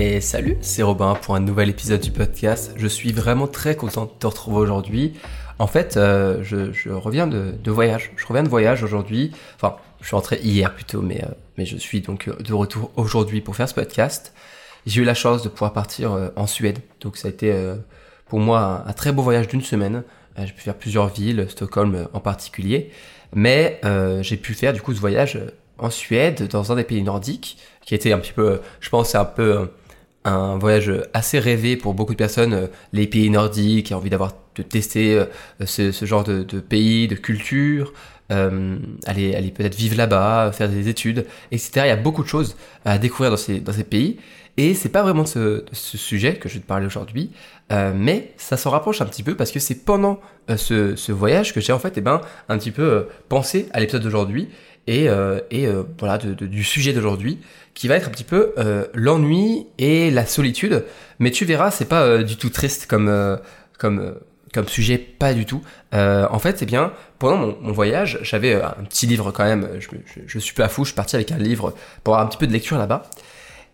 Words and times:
Et 0.00 0.20
salut, 0.20 0.56
c'est 0.60 0.84
Robin 0.84 1.16
pour 1.16 1.34
un 1.34 1.40
nouvel 1.40 1.70
épisode 1.70 2.00
du 2.00 2.12
podcast. 2.12 2.72
Je 2.76 2.86
suis 2.86 3.10
vraiment 3.10 3.48
très 3.48 3.74
content 3.74 4.04
de 4.04 4.10
te 4.16 4.28
retrouver 4.28 4.58
aujourd'hui. 4.58 5.14
En 5.58 5.66
fait, 5.66 5.96
euh, 5.96 6.38
je, 6.44 6.88
reviens 6.88 7.26
de, 7.26 7.58
voyage. 7.68 8.12
Je 8.14 8.24
reviens 8.24 8.44
de 8.44 8.48
voyage 8.48 8.84
aujourd'hui. 8.84 9.32
Enfin, 9.56 9.74
je 10.00 10.06
suis 10.06 10.14
rentré 10.14 10.38
hier 10.40 10.72
plutôt, 10.72 11.02
mais, 11.02 11.24
euh, 11.24 11.34
mais 11.56 11.66
je 11.66 11.76
suis 11.76 12.00
donc 12.00 12.30
de 12.40 12.54
retour 12.54 12.92
aujourd'hui 12.94 13.40
pour 13.40 13.56
faire 13.56 13.68
ce 13.68 13.74
podcast. 13.74 14.32
J'ai 14.86 15.00
eu 15.02 15.04
la 15.04 15.14
chance 15.14 15.42
de 15.42 15.48
pouvoir 15.48 15.72
partir 15.72 16.12
euh, 16.12 16.28
en 16.36 16.46
Suède. 16.46 16.78
Donc 17.00 17.16
ça 17.16 17.26
a 17.26 17.32
été 17.32 17.52
pour 18.26 18.38
moi 18.38 18.84
un, 18.86 18.92
très 18.92 19.10
beau 19.10 19.22
voyage 19.22 19.48
d'une 19.48 19.62
semaine. 19.62 20.04
j'ai 20.36 20.52
pu 20.52 20.60
faire 20.60 20.76
plusieurs 20.76 21.08
villes, 21.08 21.46
Stockholm 21.48 22.06
en 22.12 22.20
particulier. 22.20 22.92
Mais 23.34 23.80
j'ai 24.20 24.36
pu 24.36 24.54
faire 24.54 24.72
du 24.72 24.80
coup 24.80 24.94
ce 24.94 25.00
voyage 25.00 25.40
en 25.76 25.90
Suède, 25.90 26.46
dans 26.46 26.70
un 26.70 26.76
des 26.76 26.84
pays 26.84 27.02
nordiques, 27.02 27.58
qui 27.84 27.96
était 27.96 28.12
un 28.12 28.18
petit 28.18 28.32
peu, 28.32 28.60
je 28.78 28.90
pense, 28.90 29.16
un 29.16 29.24
peu 29.24 29.68
un 30.24 30.58
voyage 30.58 30.92
assez 31.14 31.38
rêvé 31.38 31.76
pour 31.76 31.94
beaucoup 31.94 32.12
de 32.12 32.18
personnes, 32.18 32.54
euh, 32.54 32.66
les 32.92 33.06
pays 33.06 33.30
nordiques, 33.30 33.92
envie 33.92 34.10
d'avoir 34.10 34.34
de 34.56 34.62
tester 34.62 35.14
euh, 35.14 35.26
ce, 35.64 36.04
genre 36.04 36.24
de, 36.24 36.42
pays, 36.60 37.08
de 37.08 37.14
culture, 37.14 37.92
euh, 38.30 38.78
aller, 39.06 39.52
peut-être 39.54 39.76
vivre 39.76 39.96
là-bas, 39.96 40.50
faire 40.52 40.68
des 40.68 40.88
études, 40.88 41.26
etc. 41.52 41.70
Il 41.76 41.86
y 41.86 41.90
a 41.90 41.96
beaucoup 41.96 42.22
de 42.22 42.28
choses 42.28 42.56
à 42.84 42.98
découvrir 42.98 43.30
dans 43.30 43.36
ces, 43.72 43.84
pays. 43.84 44.18
Et 44.56 44.74
c'est 44.74 44.88
pas 44.88 45.04
vraiment 45.04 45.24
ce, 45.24 45.64
ce, 45.70 45.96
sujet 45.96 46.34
que 46.34 46.48
je 46.48 46.54
vais 46.54 46.60
te 46.60 46.66
parler 46.66 46.86
aujourd'hui, 46.86 47.30
mais 47.70 48.32
ça 48.36 48.56
s'en 48.56 48.70
rapproche 48.70 49.00
un 49.00 49.06
petit 49.06 49.22
peu 49.22 49.36
parce 49.36 49.52
que 49.52 49.60
c'est 49.60 49.84
pendant 49.84 50.18
ce, 50.48 50.96
ce, 50.96 51.12
voyage 51.12 51.54
que 51.54 51.60
j'ai 51.60 51.72
en 51.72 51.78
fait 51.78 51.96
eh 51.96 52.00
ben, 52.00 52.20
un 52.48 52.58
petit 52.58 52.72
peu 52.72 53.06
pensé 53.28 53.68
à 53.72 53.78
l'épisode 53.78 54.02
d'aujourd'hui 54.02 54.48
et, 54.88 55.08
et 55.50 55.68
voilà 55.98 56.18
du 56.18 56.64
sujet 56.64 56.92
d'aujourd'hui 56.92 57.38
qui 57.78 57.86
va 57.86 57.94
être 57.94 58.08
un 58.08 58.10
petit 58.10 58.24
peu 58.24 58.54
euh, 58.58 58.86
l'ennui 58.92 59.68
et 59.78 60.10
la 60.10 60.26
solitude. 60.26 60.84
Mais 61.20 61.30
tu 61.30 61.44
verras, 61.44 61.70
c'est 61.70 61.84
pas 61.84 62.02
euh, 62.02 62.24
du 62.24 62.36
tout 62.36 62.50
triste 62.50 62.86
comme 62.86 63.08
euh, 63.08 63.36
comme 63.78 64.16
comme 64.52 64.66
sujet, 64.66 64.98
pas 64.98 65.32
du 65.32 65.44
tout. 65.44 65.62
en 65.92 66.38
fait, 66.38 66.58
c'est 66.58 66.66
bien 66.66 66.92
pendant 67.18 67.54
mon, 67.60 67.70
voyage, 67.70 68.18
j'avais 68.22 68.54
un 68.54 68.82
petit 68.88 69.06
livre 69.06 69.30
quand 69.30 69.44
même. 69.44 69.68
Je, 69.78 69.88
je, 70.26 70.38
suis 70.38 70.54
pas 70.54 70.68
fou, 70.68 70.84
je 70.84 70.88
suis 70.88 70.96
parti 70.96 71.16
avec 71.16 71.30
un 71.30 71.36
livre 71.36 71.74
pour 72.02 72.14
avoir 72.14 72.26
un 72.26 72.30
petit 72.30 72.38
peu 72.38 72.46
de 72.46 72.52
lecture 72.52 72.78
là-bas. 72.78 73.02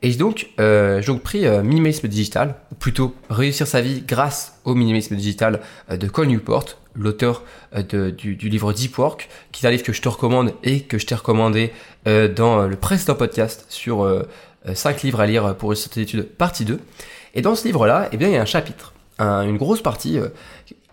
Et 0.02 0.12
donc, 0.14 0.48
j'ai 0.58 1.18
pris 1.22 1.46
minimalisme 1.62 2.08
digital, 2.08 2.56
ou 2.72 2.74
plutôt 2.74 3.14
réussir 3.30 3.68
sa 3.68 3.80
vie 3.80 4.02
grâce 4.06 4.58
au 4.64 4.74
minimalisme 4.74 5.14
digital 5.14 5.60
de 5.88 6.08
Cole 6.08 6.26
Newport, 6.26 6.64
l'auteur 6.96 7.42
euh, 7.74 8.10
du, 8.10 8.34
livre 8.36 8.72
Deep 8.72 8.98
Work, 8.98 9.28
qui 9.52 9.64
est 9.64 9.68
un 9.68 9.70
livre 9.70 9.82
que 9.82 9.92
je 9.92 10.02
te 10.02 10.08
recommande 10.08 10.52
et 10.62 10.80
que 10.80 10.98
je 10.98 11.06
t'ai 11.06 11.14
recommandé 11.14 11.72
euh, 12.06 12.32
dans 12.32 12.60
euh, 12.62 12.66
le 12.68 12.76
précédent 12.76 13.14
podcast 13.14 13.66
sur 13.68 14.24
5 14.72 15.02
livres 15.02 15.20
à 15.20 15.26
lire 15.26 15.56
pour 15.56 15.72
une 15.72 15.76
sortie 15.76 16.00
d'études, 16.00 16.24
partie 16.24 16.64
2. 16.64 16.80
Et 17.34 17.42
dans 17.42 17.54
ce 17.54 17.66
livre-là, 17.66 18.08
eh 18.12 18.16
bien, 18.16 18.28
il 18.28 18.34
y 18.34 18.36
a 18.36 18.42
un 18.42 18.46
chapitre, 18.46 18.94
une 19.18 19.56
grosse 19.56 19.82
partie, 19.82 20.18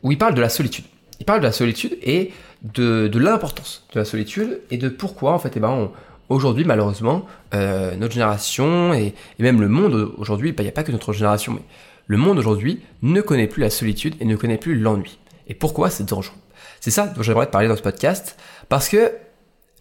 où 0.04 0.12
il 0.12 0.18
parle 0.18 0.34
de 0.34 0.42
la 0.42 0.50
solitude. 0.50 0.86
Il 1.20 1.26
parle 1.26 1.40
de 1.40 1.46
la 1.46 1.52
solitude 1.52 1.98
et 2.02 2.32
de, 2.64 3.10
l'importance 3.14 3.86
de 3.94 4.00
la 4.00 4.06
solitude 4.06 4.60
et 4.72 4.78
de 4.78 4.90
pourquoi, 4.90 5.34
en 5.34 5.40
fait, 5.40 5.54
eh 5.56 5.60
ben, 5.60 5.92
aujourd'hui, 6.28 6.66
malheureusement, 6.66 7.26
notre 7.54 8.14
génération 8.14 8.94
et, 8.94 9.14
et, 9.40 9.44
même 9.44 9.62
le 9.62 9.70
monde 9.70 10.12
aujourd'hui, 10.18 10.54
il 10.58 10.62
n'y 10.62 10.68
a 10.68 10.74
pas 10.74 10.84
que 10.84 10.92
notre 10.92 11.14
génération, 11.14 11.54
mais 11.54 11.62
le 12.08 12.18
monde 12.18 12.40
aujourd'hui 12.40 12.82
ne 13.04 13.22
connaît 13.22 13.48
plus 13.48 13.62
la 13.62 13.70
solitude 13.70 14.16
et 14.20 14.26
ne 14.26 14.36
connaît 14.36 14.58
plus 14.58 14.78
l'ennui. 14.78 15.21
Et 15.47 15.53
pourquoi 15.53 15.89
c'est 15.89 16.06
dangereux? 16.06 16.36
C'est 16.80 16.92
ça 16.92 17.08
dont 17.08 17.22
j'aimerais 17.22 17.45
te 17.45 17.52
parler 17.52 17.67
dans 17.67 17.75
ce 17.75 17.81
podcast, 17.81 18.38
parce 18.70 18.89
que 18.89 19.11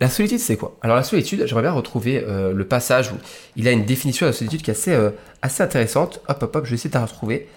la 0.00 0.08
solitude, 0.08 0.39
c'est 0.39 0.56
quoi? 0.56 0.78
Alors 0.80 0.97
la 0.97 1.03
solitude, 1.03 1.44
j'aimerais 1.47 1.62
bien 1.62 1.72
retrouver 1.72 2.25
euh, 2.27 2.55
le 2.55 2.64
passage 2.64 3.12
où 3.12 3.16
il 3.56 3.69
a 3.69 3.70
une 3.70 3.84
définition 3.84 4.25
de 4.26 4.31
la 4.31 4.37
solitude 4.37 4.62
qui 4.62 4.70
est 4.70 4.75
assez, 4.75 4.93
euh, 4.93 5.10
assez 5.43 5.62
intéressante. 5.62 6.22
Hop, 6.28 6.43
hop, 6.43 6.56
hop, 6.56 6.65
je 6.65 6.70
vais 6.70 6.75
essayer 6.76 6.88
de 6.88 6.94
la 6.94 7.04
retrouver. 7.04 7.49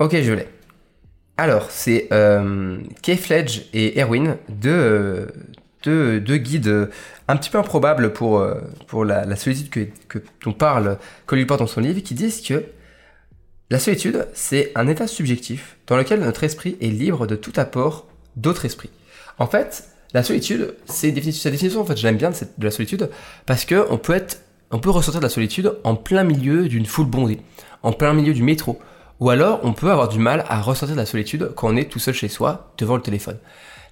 Ok, 0.00 0.16
je 0.20 0.32
l'ai. 0.32 0.48
Alors, 1.36 1.70
c'est 1.70 2.08
euh, 2.12 2.78
Kay 3.02 3.16
Fledge 3.16 3.62
et 3.72 4.00
Erwin, 4.00 4.36
deux, 4.48 5.28
deux, 5.84 6.20
deux, 6.20 6.36
guides 6.38 6.90
un 7.28 7.36
petit 7.36 7.50
peu 7.50 7.58
improbables 7.58 8.12
pour, 8.12 8.44
pour 8.88 9.04
la, 9.04 9.36
solitude 9.36 9.70
que, 9.70 9.86
que 10.08 10.18
dont 10.44 10.52
parle 10.52 10.98
Colin 11.26 11.44
Porte 11.44 11.60
dans 11.60 11.68
son 11.68 11.80
livre, 11.80 12.00
qui 12.00 12.14
disent 12.14 12.40
que 12.40 12.64
la 13.70 13.78
solitude, 13.78 14.26
c'est 14.32 14.72
un 14.76 14.88
état 14.88 15.06
subjectif 15.06 15.76
dans 15.86 15.96
lequel 15.96 16.20
notre 16.20 16.42
esprit 16.42 16.78
est 16.80 16.88
libre 16.88 17.26
de 17.26 17.36
tout 17.36 17.52
apport 17.56 18.06
d'autres 18.36 18.64
esprits. 18.64 18.90
En 19.38 19.46
fait, 19.46 19.84
la 20.14 20.22
solitude, 20.22 20.74
c'est 20.86 21.08
sa 21.32 21.50
définition, 21.50 21.82
en 21.82 21.84
fait, 21.84 21.96
j'aime 21.96 22.16
bien 22.16 22.30
de, 22.30 22.64
la 22.64 22.70
solitude, 22.70 23.10
parce 23.44 23.66
que 23.66 23.86
on 23.90 23.98
peut 23.98 24.14
être, 24.14 24.40
peut 24.80 24.88
ressentir 24.88 25.20
de 25.20 25.26
la 25.26 25.30
solitude 25.30 25.74
en 25.84 25.96
plein 25.96 26.24
milieu 26.24 26.66
d'une 26.66 26.86
foule 26.86 27.06
bondée, 27.06 27.40
en 27.82 27.92
plein 27.92 28.14
milieu 28.14 28.32
du 28.32 28.42
métro, 28.42 28.80
ou 29.20 29.28
alors 29.28 29.60
on 29.64 29.74
peut 29.74 29.90
avoir 29.90 30.08
du 30.08 30.18
mal 30.18 30.46
à 30.48 30.62
ressentir 30.62 30.94
de 30.94 31.00
la 31.00 31.06
solitude 31.06 31.52
quand 31.54 31.68
on 31.68 31.76
est 31.76 31.90
tout 31.90 31.98
seul 31.98 32.14
chez 32.14 32.28
soi, 32.28 32.72
devant 32.78 32.96
le 32.96 33.02
téléphone. 33.02 33.36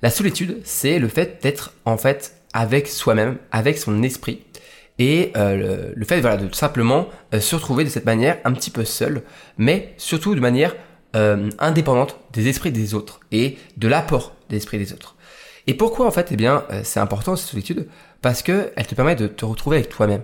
La 0.01 0.09
solitude, 0.09 0.61
c'est 0.65 0.99
le 0.99 1.09
fait 1.09 1.43
d'être, 1.43 1.75
en 1.85 1.99
fait, 1.99 2.37
avec 2.55 2.89
soi-même, 2.89 3.37
avec 3.51 3.77
son 3.77 4.03
esprit, 4.03 4.43
et 4.99 5.33
euh, 5.37 5.93
le, 5.95 6.05
fait 6.05 6.21
voilà, 6.21 6.37
de 6.37 6.55
simplement 6.55 7.09
euh, 7.34 7.41
se 7.41 7.55
retrouver 7.55 7.84
de 7.84 7.91
cette 7.91 8.07
manière 8.07 8.39
un 8.45 8.53
petit 8.53 8.71
peu 8.71 8.84
seul, 8.84 9.23
mais 9.59 9.95
surtout 9.99 10.34
de 10.34 10.41
manière 10.41 10.75
euh, 11.15 11.51
indépendante 11.59 12.19
des 12.33 12.49
esprits 12.49 12.73
des 12.73 12.95
autres 12.95 13.21
et 13.31 13.59
de 13.77 13.89
l'apport 13.89 14.34
des 14.49 14.57
esprits 14.57 14.79
des 14.79 14.93
autres. 14.93 15.17
Et 15.67 15.75
pourquoi 15.75 16.07
en 16.07 16.11
fait 16.11 16.29
eh 16.31 16.37
bien 16.37 16.65
c'est 16.84 17.01
important 17.01 17.34
cette 17.34 17.49
solitude? 17.49 17.89
Parce 18.23 18.43
que 18.43 18.71
elle 18.77 18.87
te 18.87 18.95
permet 18.95 19.17
de 19.17 19.27
te 19.27 19.45
retrouver 19.45 19.79
avec 19.79 19.89
toi-même. 19.89 20.23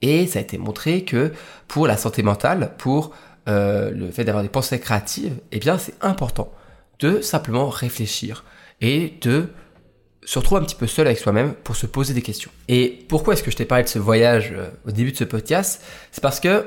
Et 0.00 0.26
ça 0.26 0.38
a 0.38 0.42
été 0.42 0.56
montré 0.56 1.04
que 1.04 1.32
pour 1.66 1.86
la 1.86 1.98
santé 1.98 2.22
mentale, 2.22 2.72
pour 2.78 3.12
le 3.46 4.10
fait 4.10 4.24
d'avoir 4.24 4.42
des 4.42 4.48
pensées 4.48 4.80
créatives, 4.80 5.34
eh 5.52 5.58
bien 5.58 5.76
c'est 5.76 5.92
important 6.00 6.50
de 7.00 7.20
simplement 7.20 7.68
réfléchir 7.68 8.44
et 8.80 9.12
de 9.20 9.48
se 10.28 10.38
retrouve 10.38 10.58
un 10.58 10.62
petit 10.62 10.74
peu 10.74 10.86
seul 10.86 11.06
avec 11.06 11.18
soi-même 11.18 11.54
pour 11.54 11.74
se 11.74 11.86
poser 11.86 12.12
des 12.12 12.20
questions. 12.20 12.50
Et 12.68 13.06
pourquoi 13.08 13.32
est-ce 13.32 13.42
que 13.42 13.50
je 13.50 13.56
t'ai 13.56 13.64
parlé 13.64 13.84
de 13.84 13.88
ce 13.88 13.98
voyage 13.98 14.52
euh, 14.54 14.68
au 14.86 14.90
début 14.90 15.12
de 15.12 15.16
ce 15.16 15.24
podcast? 15.24 15.82
C'est 16.12 16.20
parce 16.20 16.38
que 16.38 16.66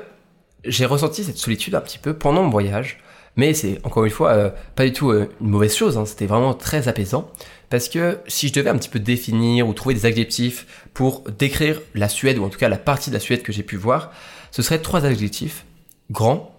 j'ai 0.64 0.84
ressenti 0.84 1.22
cette 1.22 1.38
solitude 1.38 1.76
un 1.76 1.80
petit 1.80 1.98
peu 1.98 2.12
pendant 2.12 2.42
mon 2.42 2.50
voyage, 2.50 2.98
mais 3.36 3.54
c'est 3.54 3.78
encore 3.84 4.04
une 4.04 4.10
fois 4.10 4.30
euh, 4.30 4.50
pas 4.74 4.84
du 4.84 4.92
tout 4.92 5.12
euh, 5.12 5.30
une 5.40 5.50
mauvaise 5.50 5.76
chose, 5.76 5.96
hein. 5.96 6.06
c'était 6.06 6.26
vraiment 6.26 6.54
très 6.54 6.88
apaisant, 6.88 7.30
parce 7.70 7.88
que 7.88 8.18
si 8.26 8.48
je 8.48 8.52
devais 8.52 8.68
un 8.68 8.76
petit 8.76 8.88
peu 8.88 8.98
définir 8.98 9.68
ou 9.68 9.74
trouver 9.74 9.94
des 9.94 10.06
adjectifs 10.06 10.66
pour 10.92 11.22
décrire 11.38 11.80
la 11.94 12.08
Suède, 12.08 12.38
ou 12.38 12.44
en 12.44 12.48
tout 12.48 12.58
cas 12.58 12.68
la 12.68 12.78
partie 12.78 13.10
de 13.10 13.14
la 13.14 13.20
Suède 13.20 13.44
que 13.44 13.52
j'ai 13.52 13.62
pu 13.62 13.76
voir, 13.76 14.10
ce 14.50 14.62
serait 14.62 14.80
trois 14.80 15.06
adjectifs, 15.06 15.66
grand, 16.10 16.52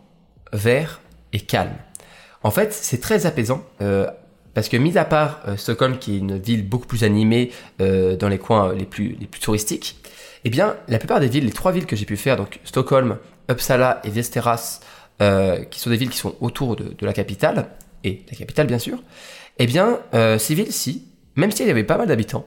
vert 0.53 1.01
et 1.33 1.41
calme. 1.41 1.75
En 2.43 2.51
fait, 2.51 2.71
c'est 2.71 3.01
très 3.01 3.25
apaisant. 3.25 3.65
Parce 4.53 4.69
que, 4.69 4.77
mis 4.77 4.97
à 4.97 5.05
part 5.05 5.39
euh, 5.47 5.57
Stockholm, 5.57 5.97
qui 5.97 6.15
est 6.15 6.19
une 6.19 6.37
ville 6.37 6.67
beaucoup 6.67 6.85
plus 6.85 7.03
animée 7.03 7.51
euh, 7.81 8.15
dans 8.15 8.29
les 8.29 8.37
coins 8.37 8.73
les 8.73 8.85
plus, 8.85 9.15
les 9.19 9.25
plus 9.25 9.39
touristiques, 9.39 9.97
eh 10.45 10.49
bien, 10.49 10.75
la 10.87 10.99
plupart 10.99 11.19
des 11.19 11.27
villes, 11.27 11.45
les 11.45 11.51
trois 11.51 11.71
villes 11.71 11.85
que 11.85 11.95
j'ai 11.95 12.05
pu 12.05 12.17
faire, 12.17 12.37
donc 12.37 12.59
Stockholm, 12.63 13.17
Uppsala 13.49 14.01
et 14.03 14.09
Västerås, 14.09 14.81
euh, 15.21 15.63
qui 15.65 15.79
sont 15.79 15.89
des 15.89 15.97
villes 15.97 16.09
qui 16.09 16.17
sont 16.17 16.35
autour 16.41 16.75
de, 16.75 16.93
la 17.05 17.13
capitale, 17.13 17.69
et 18.03 18.23
la 18.29 18.37
capitale 18.37 18.67
bien 18.67 18.79
sûr, 18.79 19.01
eh 19.59 19.67
bien, 19.67 19.99
ces 20.11 20.55
villes-ci, 20.55 21.07
même 21.35 21.51
s'il 21.51 21.67
y 21.67 21.69
avait 21.69 21.83
pas 21.83 21.97
mal 21.97 22.07
d'habitants, 22.07 22.45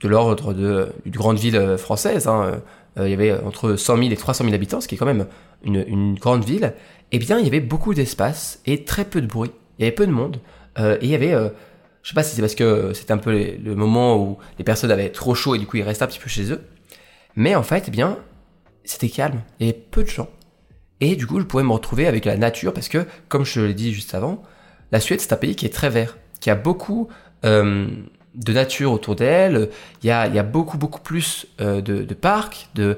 de 0.00 0.08
l'ordre 0.08 0.54
d'une 0.54 1.12
grande 1.12 1.38
ville 1.38 1.76
française, 1.76 2.28
hein, 2.28 2.62
il 2.96 3.08
y 3.08 3.12
avait 3.12 3.32
entre 3.32 3.76
100 3.76 3.96
000 3.96 4.10
et 4.10 4.16
300 4.16 4.44
000 4.44 4.54
habitants, 4.54 4.80
ce 4.80 4.86
qui 4.86 4.94
est 4.94 4.98
quand 4.98 5.06
même 5.06 5.26
une, 5.64 5.84
une 5.86 6.14
grande 6.14 6.44
ville, 6.44 6.72
eh 7.10 7.18
bien, 7.18 7.38
il 7.38 7.44
y 7.44 7.48
avait 7.48 7.60
beaucoup 7.60 7.94
d'espace 7.94 8.60
et 8.64 8.84
très 8.84 9.04
peu 9.04 9.20
de 9.20 9.26
bruit. 9.26 9.50
Il 9.78 9.82
y 9.82 9.84
avait 9.84 9.94
peu 9.94 10.06
de 10.06 10.12
monde. 10.12 10.38
Euh, 10.78 10.96
et 11.00 11.04
il 11.04 11.10
y 11.10 11.14
avait, 11.14 11.34
euh, 11.34 11.48
je 12.02 12.10
sais 12.10 12.14
pas 12.14 12.22
si 12.22 12.34
c'est 12.34 12.40
parce 12.40 12.54
que 12.54 12.92
c'était 12.94 13.12
un 13.12 13.18
peu 13.18 13.32
le 13.32 13.74
moment 13.74 14.16
où 14.16 14.38
les 14.58 14.64
personnes 14.64 14.90
avaient 14.90 15.10
trop 15.10 15.34
chaud 15.34 15.54
et 15.54 15.58
du 15.58 15.66
coup 15.66 15.76
ils 15.76 15.82
restaient 15.82 16.04
un 16.04 16.08
petit 16.08 16.18
peu 16.18 16.28
chez 16.28 16.50
eux. 16.52 16.62
Mais 17.36 17.54
en 17.54 17.62
fait, 17.62 17.84
eh 17.88 17.90
bien, 17.90 18.18
c'était 18.84 19.08
calme. 19.08 19.42
Il 19.58 19.66
y 19.66 19.70
avait 19.70 19.78
peu 19.78 20.02
de 20.02 20.08
gens. 20.08 20.28
Et 21.00 21.16
du 21.16 21.26
coup, 21.26 21.40
je 21.40 21.44
pouvais 21.44 21.62
me 21.62 21.72
retrouver 21.72 22.06
avec 22.06 22.24
la 22.24 22.36
nature 22.36 22.72
parce 22.72 22.88
que, 22.88 23.06
comme 23.28 23.44
je 23.44 23.60
l'ai 23.60 23.74
dit 23.74 23.92
juste 23.92 24.14
avant, 24.14 24.42
la 24.92 25.00
Suède, 25.00 25.20
c'est 25.20 25.32
un 25.32 25.36
pays 25.36 25.56
qui 25.56 25.66
est 25.66 25.72
très 25.72 25.90
vert, 25.90 26.16
qui 26.40 26.50
a 26.50 26.54
beaucoup 26.54 27.08
euh, 27.44 27.88
de 28.34 28.52
nature 28.52 28.92
autour 28.92 29.16
d'elle. 29.16 29.70
Il 30.02 30.06
y 30.06 30.10
a, 30.10 30.28
y 30.28 30.38
a 30.38 30.42
beaucoup, 30.42 30.78
beaucoup 30.78 31.00
plus 31.00 31.46
de, 31.58 32.14
parcs, 32.14 32.68
de, 32.74 32.96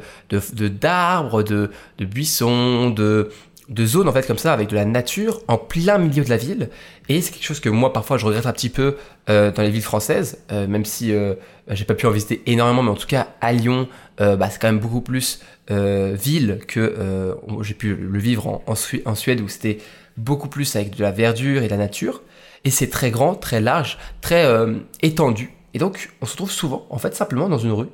d'arbres, 0.69 1.43
de, 1.43 1.71
buissons, 2.01 2.91
de, 2.91 3.31
de 3.69 3.87
zones 3.87 4.09
en 4.09 4.13
fait 4.13 4.27
comme 4.27 4.39
ça 4.39 4.53
avec 4.53 4.69
de 4.69 4.75
la 4.75 4.85
nature 4.85 5.41
en 5.49 5.57
plein 5.57 5.99
milieu 5.99 6.25
de 6.25 6.31
la 6.31 6.37
ville. 6.37 6.69
Et 7.09 7.21
c'est 7.21 7.33
quelque 7.33 7.45
chose 7.45 7.61
que 7.61 7.69
moi 7.69 7.93
parfois 7.93 8.19
je 8.19 8.27
regrette 8.27 8.47
un 8.47 8.53
petit 8.53 8.69
peu 8.69 8.97
euh, 9.29 9.51
dans 9.53 9.63
les 9.63 9.71
villes 9.71 9.83
françaises 9.83 10.39
euh, 10.53 10.67
même 10.67 10.85
si 10.85 11.13
euh, 11.13 11.35
j'ai 11.69 11.85
pas 11.85 11.95
pu 11.95 12.07
en 12.07 12.11
visiter 12.11 12.43
énormément 12.47 12.83
mais 12.83 12.91
en 12.91 12.97
tout 12.97 13.07
cas 13.07 13.29
à 13.41 13.53
Lyon 13.53 13.89
bah, 14.19 14.49
c'est 14.49 14.61
quand 14.61 14.69
même 14.69 14.79
beaucoup 14.79 15.01
plus 15.01 15.41
ville 15.69 16.61
que 16.69 17.37
j'ai 17.63 17.75
pu 17.75 17.97
le 17.97 18.19
vivre 18.19 18.63
en, 18.67 19.15
Suède 19.15 19.41
où 19.41 19.49
c'était 19.49 19.79
beaucoup 20.17 20.49
plus 20.49 20.77
avec 20.77 20.95
de 20.95 21.03
la 21.03 21.11
verdure 21.11 21.63
et 21.63 21.67
de 21.67 21.71
la 21.71 21.79
nature. 21.79 22.23
Et 22.65 22.71
c'est 22.71 22.89
très 22.91 23.11
grand 23.11 23.35
très 23.35 23.61
large 23.61 23.99
très 24.21 24.47
étendu. 25.03 25.53
Et 25.73 25.79
donc 25.79 26.11
on 26.21 26.27
se 26.27 26.37
trouve 26.37 26.51
souvent 26.51 26.87
en 26.91 26.99
fait 26.99 27.17
simplement 27.17 27.49
dans 27.49 27.59
une 27.59 27.73
rue 27.73 27.89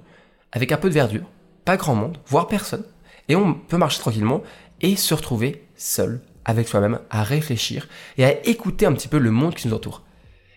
avec 0.52 0.72
un 0.72 0.76
peu 0.76 0.90
de 0.90 0.94
verdure 0.94 1.25
pas 1.64 1.78
grand 1.78 1.94
monde 1.94 2.19
voire 2.26 2.49
personne. 2.49 2.84
Et 3.28 3.37
on 3.37 3.55
peut 3.55 3.78
marcher 3.78 4.00
tranquillement 4.00 4.43
et 4.81 4.97
se 4.97 5.15
retrouver 5.15 5.65
seul 5.77 6.21
avec 6.44 6.69
soi-même, 6.69 6.99
à 7.11 7.23
réfléchir 7.23 7.88
et 8.19 8.25
à 8.25 8.47
écouter 8.47 8.87
un 8.87 8.93
petit 8.93 9.09
peu 9.09 9.19
le 9.19 9.31
monde 9.31 9.55
qui 9.55 9.69
nous 9.69 9.75
entoure. 9.75 10.03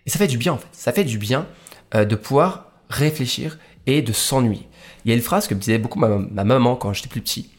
Et 0.06 0.10
ça 0.10 0.18
fait 0.18 0.26
du 0.26 0.38
bien 0.38 0.52
en 0.52 0.58
fait. 0.58 0.68
Ça 0.72 0.92
fait 0.92 1.04
du 1.04 1.18
bien 1.18 1.46
euh, 1.94 2.04
de 2.04 2.16
pouvoir 2.16 2.72
réfléchir 2.88 3.58
et 3.86 4.02
de 4.02 4.12
s'ennuyer. 4.12 4.68
Il 5.04 5.10
y 5.10 5.12
a 5.12 5.16
une 5.16 5.22
phrase 5.22 5.46
que 5.46 5.54
me 5.54 5.60
disait 5.60 5.78
beaucoup 5.78 5.98
ma, 5.98 6.44
maman 6.44 6.76
quand 6.76 6.92
j'étais 6.92 7.08
plus 7.08 7.20
petit, 7.20 7.50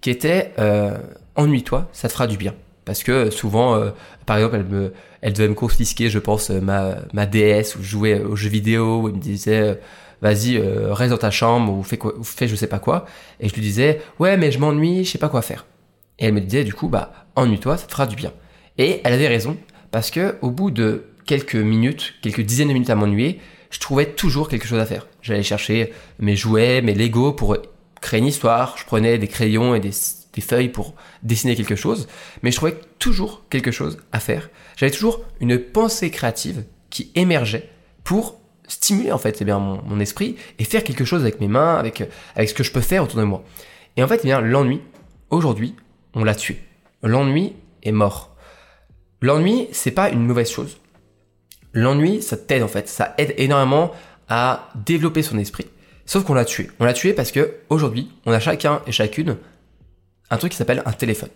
qui 0.00 0.10
était 0.10 0.52
euh, 0.58 0.98
ennuie-toi, 1.36 1.88
ça 1.92 2.08
te 2.08 2.12
fera 2.12 2.26
du 2.26 2.36
bien. 2.36 2.54
Parce 2.84 3.04
que 3.04 3.30
souvent, 3.30 3.76
euh, 3.76 3.90
par 4.26 4.36
exemple, 4.38 4.56
elle, 4.56 4.64
me, 4.64 4.92
elle 5.20 5.32
devait 5.32 5.48
me 5.48 5.54
confisquer, 5.54 6.10
je 6.10 6.18
pense, 6.18 6.50
ma, 6.50 6.96
ma 7.12 7.26
DS 7.26 7.76
ou 7.78 7.82
jouer 7.82 8.20
aux 8.20 8.34
jeux 8.34 8.50
vidéo, 8.50 9.02
où 9.02 9.08
elle 9.08 9.14
me 9.14 9.20
disait 9.20 9.78
vas-y, 10.20 10.58
reste 10.58 11.10
dans 11.10 11.18
ta 11.18 11.32
chambre 11.32 11.72
ou 11.72 11.82
fais, 11.82 11.98
quoi, 11.98 12.16
ou 12.16 12.22
fais 12.22 12.46
je 12.46 12.54
sais 12.54 12.68
pas 12.68 12.78
quoi. 12.78 13.06
Et 13.40 13.48
je 13.48 13.54
lui 13.54 13.62
disais 13.62 14.00
ouais, 14.18 14.36
mais 14.36 14.52
je 14.52 14.58
m'ennuie, 14.58 15.04
je 15.04 15.10
sais 15.10 15.18
pas 15.18 15.28
quoi 15.28 15.42
faire. 15.42 15.64
Et 16.22 16.26
elle 16.26 16.34
me 16.34 16.40
disait 16.40 16.64
du 16.64 16.72
coup, 16.72 16.88
bah, 16.88 17.12
ennuie-toi, 17.34 17.76
ça 17.76 17.86
te 17.86 17.92
fera 17.92 18.06
du 18.06 18.16
bien. 18.16 18.32
Et 18.78 19.00
elle 19.04 19.12
avait 19.12 19.28
raison, 19.28 19.58
parce 19.90 20.10
que 20.10 20.36
au 20.40 20.50
bout 20.50 20.70
de 20.70 21.04
quelques 21.26 21.56
minutes, 21.56 22.14
quelques 22.22 22.40
dizaines 22.40 22.68
de 22.68 22.72
minutes 22.72 22.90
à 22.90 22.94
m'ennuyer, 22.94 23.40
je 23.70 23.80
trouvais 23.80 24.06
toujours 24.06 24.48
quelque 24.48 24.66
chose 24.66 24.78
à 24.78 24.86
faire. 24.86 25.08
J'allais 25.20 25.42
chercher 25.42 25.92
mes 26.20 26.36
jouets, 26.36 26.80
mes 26.80 26.94
Lego 26.94 27.32
pour 27.32 27.56
créer 28.00 28.20
une 28.20 28.26
histoire. 28.26 28.76
Je 28.78 28.84
prenais 28.84 29.18
des 29.18 29.26
crayons 29.26 29.74
et 29.74 29.80
des, 29.80 29.90
feuilles 30.40 30.68
pour 30.68 30.94
dessiner 31.22 31.56
quelque 31.56 31.76
chose. 31.76 32.06
Mais 32.42 32.52
je 32.52 32.56
trouvais 32.56 32.78
toujours 32.98 33.42
quelque 33.50 33.72
chose 33.72 33.98
à 34.12 34.20
faire. 34.20 34.48
J'avais 34.76 34.92
toujours 34.92 35.20
une 35.40 35.58
pensée 35.58 36.10
créative 36.10 36.64
qui 36.88 37.10
émergeait 37.14 37.68
pour 38.04 38.40
stimuler 38.68 39.12
en 39.12 39.18
fait 39.18 39.38
eh 39.40 39.44
mon, 39.44 40.00
esprit 40.00 40.36
et 40.58 40.64
faire 40.64 40.84
quelque 40.84 41.04
chose 41.04 41.22
avec 41.22 41.40
mes 41.40 41.48
mains, 41.48 41.76
avec, 41.76 42.02
avec 42.36 42.48
ce 42.48 42.54
que 42.54 42.62
je 42.62 42.72
peux 42.72 42.80
faire 42.80 43.02
autour 43.02 43.18
de 43.18 43.24
moi. 43.24 43.42
Et 43.96 44.04
en 44.04 44.08
fait, 44.08 44.22
eh 44.24 44.28
l'ennui, 44.28 44.80
aujourd'hui, 45.30 45.74
on 46.14 46.24
l'a 46.24 46.34
tué. 46.34 46.60
L'ennui 47.02 47.54
est 47.82 47.92
mort. 47.92 48.36
L'ennui, 49.20 49.68
c'est 49.72 49.90
pas 49.90 50.10
une 50.10 50.26
mauvaise 50.26 50.50
chose. 50.50 50.78
L'ennui, 51.72 52.22
ça 52.22 52.36
t'aide 52.36 52.62
en 52.62 52.68
fait, 52.68 52.88
ça 52.88 53.14
aide 53.18 53.34
énormément 53.38 53.92
à 54.28 54.70
développer 54.74 55.22
son 55.22 55.38
esprit. 55.38 55.66
Sauf 56.06 56.24
qu'on 56.24 56.34
l'a 56.34 56.44
tué. 56.44 56.70
On 56.80 56.84
l'a 56.84 56.92
tué 56.92 57.12
parce 57.12 57.32
que 57.32 57.54
aujourd'hui, 57.70 58.10
on 58.26 58.32
a 58.32 58.40
chacun 58.40 58.82
et 58.86 58.92
chacune 58.92 59.36
un 60.30 60.36
truc 60.36 60.52
qui 60.52 60.58
s'appelle 60.58 60.82
un 60.84 60.92
téléphone. 60.92 61.28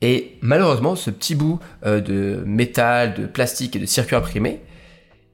Et 0.00 0.36
malheureusement, 0.40 0.96
ce 0.96 1.10
petit 1.10 1.34
bout 1.34 1.60
euh, 1.84 2.00
de 2.00 2.42
métal, 2.44 3.14
de 3.14 3.26
plastique 3.26 3.76
et 3.76 3.78
de 3.78 3.86
circuit 3.86 4.16
imprimé, 4.16 4.60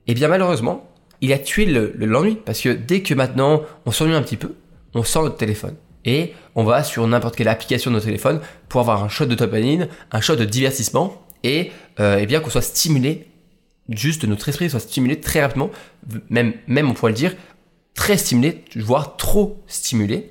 eh 0.07 0.15
bien 0.15 0.29
malheureusement, 0.29 0.91
il 1.21 1.33
a 1.33 1.39
tué 1.39 1.67
l'ennui. 1.67 2.37
parce 2.37 2.61
que 2.61 2.69
dès 2.71 3.03
que 3.03 3.15
maintenant 3.15 3.63
on 3.87 3.91
s'ennuie 3.91 4.15
un 4.15 4.23
petit 4.23 4.37
peu, 4.37 4.55
on 4.95 5.03
sort 5.03 5.25
notre 5.25 5.37
téléphone 5.37 5.75
et 6.05 6.33
on 6.55 6.65
va 6.65 6.85
sur 6.85 7.07
n'importe 7.07 7.37
quelle 7.37 7.49
application 7.49 7.91
de 7.91 7.97
notre 7.97 8.07
téléphone 8.07 8.41
pour 8.69 8.81
avoir 8.81 9.03
un 9.03 9.09
shot 9.09 9.27
de 9.27 9.35
dopamine, 9.35 9.89
un 10.13 10.21
shot 10.21 10.37
de 10.37 10.45
divertissement 10.45 11.23
et, 11.45 11.71
euh, 12.01 12.25
bien 12.27 12.41
qu'on 12.41 12.51
soit 12.51 12.63
stimulé, 12.63 13.29
juste 13.89 14.25
notre 14.25 14.49
esprit 14.49 14.71
soit 14.71 14.81
stimulé 14.81 15.21
très 15.21 15.41
rapidement, 15.41 15.71
même, 16.31 16.55
même 16.67 16.91
on 16.91 16.95
pourrait 16.95 17.13
le 17.13 17.17
dire, 17.17 17.35
très 17.95 18.17
stimulé, 18.17 18.65
voire 18.77 19.17
trop 19.17 19.63
stimulé. 19.67 20.31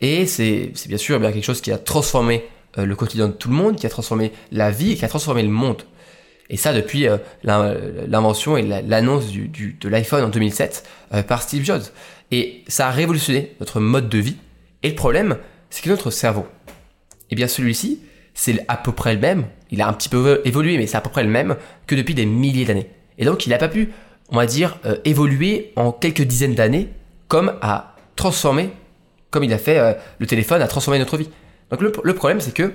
Et 0.00 0.26
c'est 0.26 0.72
bien 0.88 0.98
sûr 0.98 1.18
bien 1.20 1.32
quelque 1.32 1.44
chose 1.44 1.60
qui 1.60 1.72
a 1.72 1.78
transformé 1.78 2.44
euh, 2.78 2.84
le 2.84 2.96
quotidien 2.96 3.28
de 3.28 3.32
tout 3.32 3.48
le 3.48 3.54
monde, 3.54 3.76
qui 3.76 3.86
a 3.86 3.90
transformé 3.90 4.32
la 4.52 4.70
vie 4.70 4.92
et 4.92 4.96
qui 4.96 5.04
a 5.04 5.08
transformé 5.08 5.42
le 5.42 5.48
monde. 5.48 5.82
Et 6.50 6.56
ça 6.58 6.74
depuis 6.74 7.08
euh, 7.08 7.16
l'invention 7.42 8.56
et 8.56 8.62
l'annonce 8.62 9.24
de 9.32 9.88
l'iPhone 9.88 10.24
en 10.24 10.28
2007 10.28 10.86
par 11.26 11.42
Steve 11.42 11.64
Jobs. 11.64 11.84
Et 12.30 12.64
ça 12.68 12.88
a 12.88 12.90
révolutionné 12.90 13.52
notre 13.60 13.80
mode 13.80 14.08
de 14.08 14.18
vie 14.18 14.36
et 14.84 14.90
le 14.90 14.94
problème, 14.94 15.38
c'est 15.70 15.82
que 15.82 15.88
notre 15.88 16.10
cerveau, 16.10 16.46
eh 17.30 17.34
bien 17.34 17.48
celui-ci, 17.48 18.00
c'est 18.34 18.62
à 18.68 18.76
peu 18.76 18.92
près 18.92 19.14
le 19.14 19.20
même, 19.20 19.46
il 19.70 19.80
a 19.80 19.88
un 19.88 19.92
petit 19.94 20.10
peu 20.10 20.42
évolué, 20.44 20.76
mais 20.76 20.86
c'est 20.86 20.98
à 20.98 21.00
peu 21.00 21.08
près 21.08 21.24
le 21.24 21.30
même 21.30 21.56
que 21.86 21.94
depuis 21.94 22.14
des 22.14 22.26
milliers 22.26 22.66
d'années. 22.66 22.90
Et 23.16 23.24
donc 23.24 23.46
il 23.46 23.50
n'a 23.50 23.58
pas 23.58 23.68
pu, 23.68 23.92
on 24.28 24.36
va 24.36 24.44
dire, 24.44 24.78
euh, 24.84 24.98
évoluer 25.06 25.72
en 25.76 25.90
quelques 25.90 26.22
dizaines 26.22 26.54
d'années 26.54 26.90
comme 27.28 27.54
à 27.62 27.96
transformer, 28.14 28.70
comme 29.30 29.42
il 29.42 29.52
a 29.54 29.58
fait 29.58 29.78
euh, 29.78 29.94
le 30.18 30.26
téléphone, 30.26 30.60
à 30.60 30.68
transformer 30.68 30.98
notre 30.98 31.16
vie. 31.16 31.30
Donc 31.70 31.80
le, 31.80 32.14
problème, 32.14 32.40
c'est 32.40 32.52
que 32.52 32.74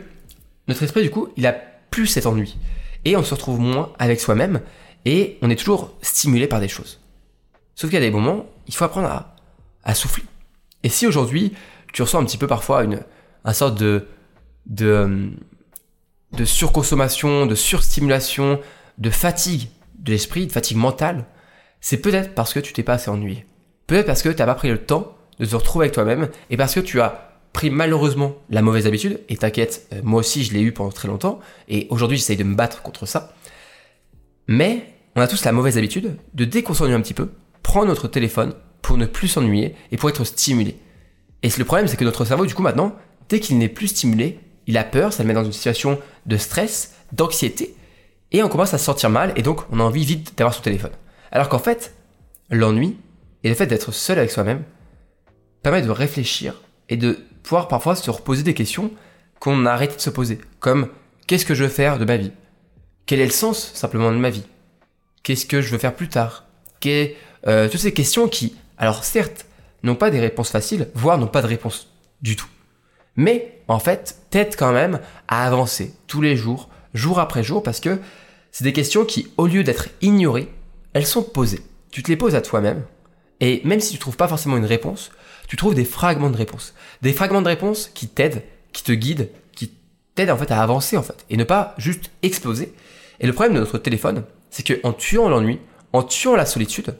notre 0.68 0.82
esprit, 0.82 1.04
du 1.04 1.12
coup, 1.12 1.30
il 1.38 1.46
a 1.46 1.54
plus 1.92 2.08
cet 2.08 2.26
ennui. 2.26 2.58
Et 3.06 3.16
on 3.16 3.24
se 3.24 3.36
retrouve 3.36 3.60
moins 3.60 3.94
avec 4.00 4.20
soi-même, 4.20 4.62
et 5.06 5.38
on 5.44 5.50
est 5.52 5.56
toujours 5.56 5.96
stimulé 6.02 6.48
par 6.48 6.60
des 6.60 6.68
choses. 6.68 7.00
Sauf 7.76 7.92
qu'il 7.92 8.00
y 8.00 8.02
a 8.02 8.06
des 8.06 8.12
moments, 8.12 8.48
il 8.68 8.74
faut 8.74 8.84
apprendre 8.84 9.28
à 9.84 9.94
souffler. 9.94 10.24
Et 10.84 10.90
si 10.90 11.08
aujourd'hui, 11.08 11.54
tu 11.94 12.02
ressens 12.02 12.20
un 12.20 12.26
petit 12.26 12.38
peu 12.38 12.48
parfois 12.48 12.84
une, 12.84 13.02
un 13.46 13.54
sorte 13.54 13.78
de, 13.78 14.06
de, 14.66 15.32
surconsommation, 16.46 17.46
de 17.46 17.56
surstimulation, 17.56 18.60
de 18.98 19.10
fatigue 19.10 19.70
de 20.00 20.12
l'esprit, 20.12 20.48
de 20.48 20.52
fatigue 20.52 20.78
mentale, 20.78 21.26
c'est 21.82 21.98
peut-être 21.98 22.34
parce 22.34 22.54
que 22.54 22.60
tu 22.60 22.74
t'es 22.74 22.84
pas 22.84 22.94
assez 22.94 23.10
ennuyé. 23.10 23.46
Peut-être 23.88 24.06
parce 24.06 24.22
que 24.22 24.30
tu 24.30 24.38
n'as 24.38 24.46
pas 24.46 24.56
pris 24.56 24.70
le 24.70 24.78
temps 24.78 25.16
de 25.40 25.46
te 25.46 25.56
retrouver 25.56 25.86
avec 25.86 25.94
toi-même 25.94 26.30
et 26.50 26.58
parce 26.58 26.74
que 26.74 26.80
tu 26.80 27.02
as 27.02 27.30
pris 27.54 27.70
malheureusement 27.70 28.36
la 28.50 28.62
mauvaise 28.62 28.86
habitude, 28.86 29.20
et 29.28 29.36
t'inquiète, 29.36 29.88
euh, 29.94 30.02
moi 30.04 30.20
aussi 30.20 30.44
je 30.44 30.54
l'ai 30.54 30.62
eu 30.62 30.72
pendant 30.72 30.92
très 30.92 31.08
longtemps, 31.08 31.40
et 31.68 31.88
aujourd'hui 31.90 32.18
j'essaye 32.18 32.38
de 32.38 32.44
me 32.44 32.56
battre 32.56 32.82
contre 32.82 33.06
ça. 33.06 33.34
Mais 34.48 34.94
on 35.16 35.22
a 35.22 35.28
tous 35.28 35.44
la 35.46 35.52
mauvaise 35.52 35.78
habitude 35.78 36.18
de 36.34 36.46
dès 36.46 36.62
qu'on 36.62 36.74
un 36.82 37.02
petit 37.02 37.14
peu, 37.14 37.32
prendre 37.64 37.88
notre 37.88 38.08
téléphone 38.08 38.54
pour 38.82 38.98
ne 38.98 39.06
plus 39.06 39.28
s'ennuyer 39.28 39.76
et 39.92 39.98
pour 39.98 40.10
être 40.10 40.24
stimulé. 40.24 40.78
Et 41.44 41.50
le 41.58 41.66
problème, 41.66 41.88
c'est 41.88 41.98
que 41.98 42.06
notre 42.06 42.26
cerveau, 42.26 42.46
du 42.46 42.54
coup, 42.54 42.62
maintenant, 42.62 42.96
dès 43.30 43.40
qu'il 43.40 43.58
n'est 43.58 43.70
plus 43.70 43.88
stimulé, 43.88 44.40
il 44.68 44.78
a 44.78 44.84
peur, 44.84 45.14
ça 45.14 45.24
le 45.24 45.28
met 45.28 45.34
dans 45.34 45.46
une 45.46 45.54
situation 45.54 46.00
de 46.26 46.38
stress, 46.38 46.96
d'anxiété, 47.12 47.76
et 48.32 48.44
on 48.44 48.50
commence 48.50 48.74
à 48.74 48.78
se 48.78 48.86
sentir 48.86 49.10
mal, 49.10 49.34
et 49.36 49.42
donc 49.42 49.62
on 49.72 49.80
a 49.80 49.84
envie 49.84 50.06
vite 50.06 50.38
d'avoir 50.38 50.54
son 50.54 50.62
téléphone. 50.62 50.92
Alors 51.32 51.50
qu'en 51.50 51.60
fait, 51.60 51.96
l'ennui 52.50 52.98
et 53.44 53.50
le 53.50 53.56
fait 53.56 53.68
d'être 53.68 53.92
seul 53.92 54.20
avec 54.20 54.32
soi-même 54.32 54.64
permet 55.64 55.82
de 55.82 55.90
réfléchir 55.90 56.62
et 56.90 56.98
de 56.98 57.20
pouvoir 57.44 57.68
parfois 57.68 57.96
se 57.96 58.12
reposer 58.12 58.44
des 58.44 58.54
questions 58.54 58.92
qu'on 59.40 59.66
a 59.66 59.72
arrêté 59.72 59.96
de 59.96 60.02
se 60.02 60.10
poser, 60.10 60.40
comme 60.60 60.90
qu'est-ce 61.26 61.46
que 61.46 61.56
je 61.56 61.64
veux 61.64 61.70
faire 61.70 61.98
de 61.98 62.06
ma 62.06 62.18
vie? 62.18 62.32
Quel 63.06 63.20
est 63.20 63.26
le 63.26 63.32
sens 63.32 63.72
simplement 63.74 64.12
de 64.12 64.18
ma 64.18 64.30
vie? 64.30 64.44
Qu'est-ce 65.24 65.46
que 65.46 65.62
je 65.62 65.72
veux 65.72 65.78
faire 65.78 65.96
plus 65.96 66.10
tard? 66.10 66.46
Euh, 66.86 67.70
Toutes 67.70 67.80
ces 67.80 67.94
questions 67.94 68.28
qui, 68.28 68.56
alors 68.78 69.04
certes, 69.04 69.46
n'ont 69.84 69.96
pas 69.96 70.12
des 70.12 70.20
réponses 70.20 70.50
faciles, 70.50 70.90
voire 70.94 71.18
n'ont 71.18 71.28
pas 71.28 71.42
de 71.42 71.48
réponse 71.48 71.88
du 72.22 72.36
tout. 72.36 72.48
Mais 73.16 73.62
en 73.68 73.80
fait, 73.80 74.18
t'aident 74.30 74.56
quand 74.58 74.72
même 74.72 75.00
à 75.28 75.46
avancer 75.46 75.94
tous 76.08 76.22
les 76.22 76.36
jours, 76.36 76.70
jour 76.94 77.20
après 77.20 77.44
jour, 77.44 77.64
parce 77.64 77.80
que 77.80 78.00
c'est 78.52 78.64
des 78.64 78.74
questions 78.74 79.06
qui, 79.06 79.32
au 79.38 79.48
lieu 79.48 79.64
d'être 79.64 79.90
ignorées, 80.02 80.52
elles 80.94 81.06
sont 81.06 81.24
posées. 81.24 81.64
Tu 81.92 82.04
te 82.04 82.10
les 82.10 82.18
poses 82.18 82.36
à 82.36 82.42
toi-même, 82.42 82.84
et 83.40 83.62
même 83.64 83.80
si 83.80 83.94
tu 83.94 84.00
trouves 84.00 84.18
pas 84.18 84.28
forcément 84.28 84.58
une 84.58 84.66
réponse, 84.66 85.12
tu 85.48 85.56
trouves 85.56 85.76
des 85.76 85.86
fragments 85.86 86.30
de 86.30 86.38
réponse. 86.38 86.74
Des 87.02 87.14
fragments 87.14 87.42
de 87.42 87.48
réponse 87.48 87.90
qui 87.94 88.08
t'aident, 88.08 88.44
qui 88.72 88.84
te 88.84 88.92
guident, 88.92 89.30
qui 89.54 89.74
t'aident 90.16 90.32
en 90.32 90.38
fait 90.38 90.52
à 90.52 90.62
avancer 90.62 90.98
en 90.98 91.04
fait, 91.04 91.26
et 91.30 91.38
ne 91.38 91.44
pas 91.44 91.74
juste 91.78 92.12
exploser. 92.22 92.74
Et 93.20 93.28
le 93.28 93.34
problème 93.34 93.56
de 93.56 93.60
notre 93.60 93.78
téléphone, 93.78 94.24
c'est 94.50 94.82
qu'en 94.82 94.94
tuant 94.94 95.30
l'ennui, 95.30 95.60
en 95.94 96.04
tuant 96.04 96.36
la 96.36 96.46
solitude, 96.46 96.96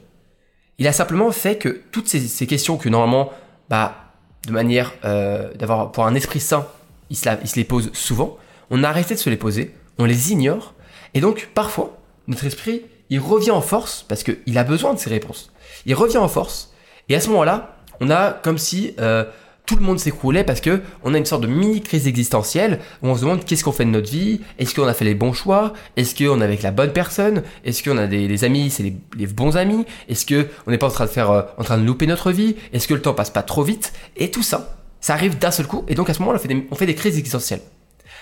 il 0.80 0.88
a 0.88 0.92
simplement 0.92 1.30
fait 1.30 1.56
que 1.56 1.82
toutes 1.92 2.08
ces, 2.08 2.46
questions 2.46 2.78
que 2.78 2.88
normalement, 2.88 3.30
bah, 3.68 4.12
de 4.46 4.52
manière 4.52 4.94
euh, 5.04 5.52
d'avoir 5.54 5.92
pour 5.92 6.06
un 6.06 6.14
esprit 6.14 6.40
sain, 6.40 6.66
il 7.10 7.16
se, 7.16 7.28
les 7.56 7.64
pose 7.64 7.90
souvent, 7.92 8.38
on 8.70 8.82
a 8.82 8.88
arrêté 8.88 9.14
de 9.14 9.20
se 9.20 9.28
les 9.28 9.36
poser, 9.36 9.74
on 9.98 10.06
les 10.06 10.32
ignore, 10.32 10.74
et 11.12 11.20
donc 11.20 11.50
parfois, 11.54 11.98
notre 12.28 12.46
esprit, 12.46 12.82
il 13.10 13.20
revient 13.20 13.50
en 13.50 13.60
force 13.60 14.04
parce 14.08 14.22
qu'il 14.22 14.56
a 14.56 14.64
besoin 14.64 14.94
de 14.94 14.98
ces 14.98 15.10
réponses. 15.10 15.52
Il 15.84 15.94
revient 15.94 16.16
en 16.16 16.28
force, 16.28 16.72
et 17.10 17.14
à 17.14 17.20
ce 17.20 17.28
moment-là, 17.28 17.76
on 18.00 18.08
a 18.08 18.30
comme 18.32 18.56
si 18.56 18.94
euh, 19.00 19.24
tout 19.70 19.76
le 19.76 19.82
monde 19.82 20.00
s'écroulait 20.00 20.42
parce 20.42 20.60
que 20.60 20.82
on 21.04 21.14
a 21.14 21.18
une 21.18 21.24
sorte 21.24 21.42
de 21.42 21.46
mini 21.46 21.80
crise 21.80 22.08
existentielle 22.08 22.80
où 23.04 23.06
on 23.06 23.14
se 23.14 23.20
demande 23.20 23.44
qu'est-ce 23.44 23.62
qu'on 23.62 23.70
fait 23.70 23.84
de 23.84 23.90
notre 23.90 24.10
vie, 24.10 24.40
est-ce 24.58 24.74
qu'on 24.74 24.88
a 24.88 24.94
fait 24.94 25.04
les 25.04 25.14
bons 25.14 25.32
choix, 25.32 25.74
est-ce 25.96 26.12
qu'on 26.16 26.40
est 26.40 26.44
avec 26.44 26.62
la 26.62 26.72
bonne 26.72 26.92
personne, 26.92 27.44
est-ce 27.64 27.84
qu'on 27.84 27.96
a 27.96 28.08
des, 28.08 28.42
amis, 28.42 28.70
c'est 28.70 28.82
les, 28.82 29.26
bons 29.28 29.56
amis, 29.56 29.86
est-ce 30.08 30.26
que 30.26 30.48
on 30.66 30.72
n'est 30.72 30.78
pas 30.78 30.88
en 30.88 30.90
train 30.90 31.04
de 31.04 31.10
faire, 31.10 31.30
euh, 31.30 31.42
en 31.56 31.62
train 31.62 31.78
de 31.78 31.84
louper 31.84 32.08
notre 32.08 32.32
vie, 32.32 32.56
est-ce 32.72 32.88
que 32.88 32.94
le 32.94 33.00
temps 33.00 33.14
passe 33.14 33.30
pas 33.30 33.44
trop 33.44 33.62
vite, 33.62 33.92
et 34.16 34.32
tout 34.32 34.42
ça, 34.42 34.76
ça 35.00 35.12
arrive 35.12 35.38
d'un 35.38 35.52
seul 35.52 35.68
coup, 35.68 35.84
et 35.86 35.94
donc 35.94 36.10
à 36.10 36.14
ce 36.14 36.18
moment, 36.18 36.32
on 36.34 36.38
fait 36.40 36.48
des, 36.48 36.66
on 36.68 36.74
fait 36.74 36.86
des 36.86 36.96
crises 36.96 37.16
existentielles. 37.16 37.62